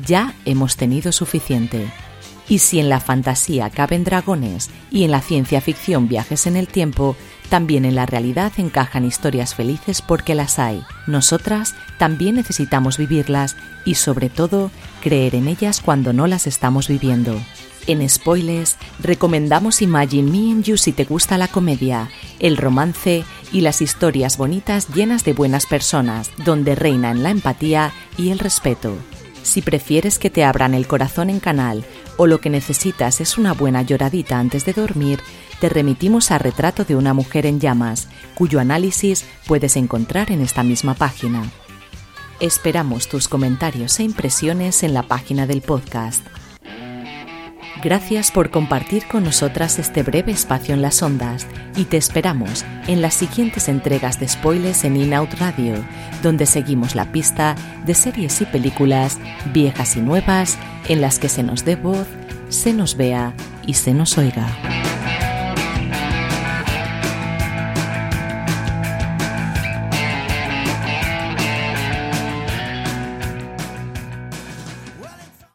Ya 0.06 0.34
hemos 0.44 0.76
tenido 0.76 1.12
suficiente. 1.12 1.86
Y 2.48 2.58
si 2.58 2.80
en 2.80 2.88
la 2.88 3.00
fantasía 3.00 3.70
caben 3.70 4.04
dragones 4.04 4.68
y 4.90 5.04
en 5.04 5.10
la 5.10 5.20
ciencia 5.20 5.60
ficción 5.60 6.08
viajes 6.08 6.46
en 6.46 6.56
el 6.56 6.66
tiempo, 6.66 7.16
también 7.52 7.84
en 7.84 7.94
la 7.94 8.06
realidad 8.06 8.50
encajan 8.56 9.04
historias 9.04 9.54
felices 9.54 10.00
porque 10.00 10.34
las 10.34 10.58
hay. 10.58 10.82
Nosotras 11.06 11.74
también 11.98 12.36
necesitamos 12.36 12.96
vivirlas 12.96 13.56
y 13.84 13.96
sobre 13.96 14.30
todo 14.30 14.70
creer 15.02 15.34
en 15.34 15.48
ellas 15.48 15.82
cuando 15.82 16.14
no 16.14 16.26
las 16.26 16.46
estamos 16.46 16.88
viviendo. 16.88 17.38
En 17.86 18.08
Spoilers 18.08 18.78
recomendamos 19.00 19.82
Imagine 19.82 20.30
Me 20.30 20.50
and 20.50 20.64
You 20.64 20.78
si 20.78 20.92
te 20.92 21.04
gusta 21.04 21.36
la 21.36 21.46
comedia, 21.46 22.08
el 22.38 22.56
romance 22.56 23.22
y 23.52 23.60
las 23.60 23.82
historias 23.82 24.38
bonitas 24.38 24.88
llenas 24.88 25.22
de 25.22 25.34
buenas 25.34 25.66
personas, 25.66 26.30
donde 26.46 26.74
reinan 26.74 27.22
la 27.22 27.28
empatía 27.28 27.92
y 28.16 28.30
el 28.30 28.38
respeto. 28.38 28.96
Si 29.42 29.60
prefieres 29.60 30.18
que 30.18 30.30
te 30.30 30.42
abran 30.42 30.72
el 30.72 30.86
corazón 30.86 31.28
en 31.28 31.38
canal 31.38 31.84
o 32.16 32.26
lo 32.26 32.40
que 32.40 32.48
necesitas 32.48 33.20
es 33.20 33.36
una 33.36 33.52
buena 33.52 33.82
lloradita 33.82 34.38
antes 34.38 34.64
de 34.64 34.72
dormir, 34.72 35.20
te 35.62 35.68
remitimos 35.68 36.32
a 36.32 36.38
Retrato 36.38 36.84
de 36.84 36.96
una 36.96 37.14
mujer 37.14 37.46
en 37.46 37.60
llamas, 37.60 38.08
cuyo 38.34 38.58
análisis 38.58 39.24
puedes 39.46 39.76
encontrar 39.76 40.32
en 40.32 40.40
esta 40.40 40.64
misma 40.64 40.94
página. 40.94 41.44
Esperamos 42.40 43.08
tus 43.08 43.28
comentarios 43.28 44.00
e 44.00 44.02
impresiones 44.02 44.82
en 44.82 44.92
la 44.92 45.04
página 45.04 45.46
del 45.46 45.62
podcast. 45.62 46.26
Gracias 47.80 48.32
por 48.32 48.50
compartir 48.50 49.06
con 49.06 49.22
nosotras 49.22 49.78
este 49.78 50.02
breve 50.02 50.32
espacio 50.32 50.74
en 50.74 50.82
las 50.82 51.00
ondas 51.00 51.46
y 51.76 51.84
te 51.84 51.96
esperamos 51.96 52.64
en 52.88 53.00
las 53.00 53.14
siguientes 53.14 53.68
entregas 53.68 54.18
de 54.18 54.26
spoilers 54.26 54.82
en 54.82 54.96
In 54.96 55.14
Out 55.14 55.34
Radio, 55.38 55.76
donde 56.24 56.46
seguimos 56.46 56.96
la 56.96 57.12
pista 57.12 57.54
de 57.86 57.94
series 57.94 58.40
y 58.40 58.46
películas 58.46 59.16
viejas 59.52 59.94
y 59.96 60.00
nuevas 60.00 60.58
en 60.88 61.00
las 61.00 61.20
que 61.20 61.28
se 61.28 61.44
nos 61.44 61.64
dé 61.64 61.76
voz, 61.76 62.08
se 62.48 62.72
nos 62.72 62.96
vea 62.96 63.32
y 63.64 63.74
se 63.74 63.94
nos 63.94 64.18
oiga. 64.18 64.81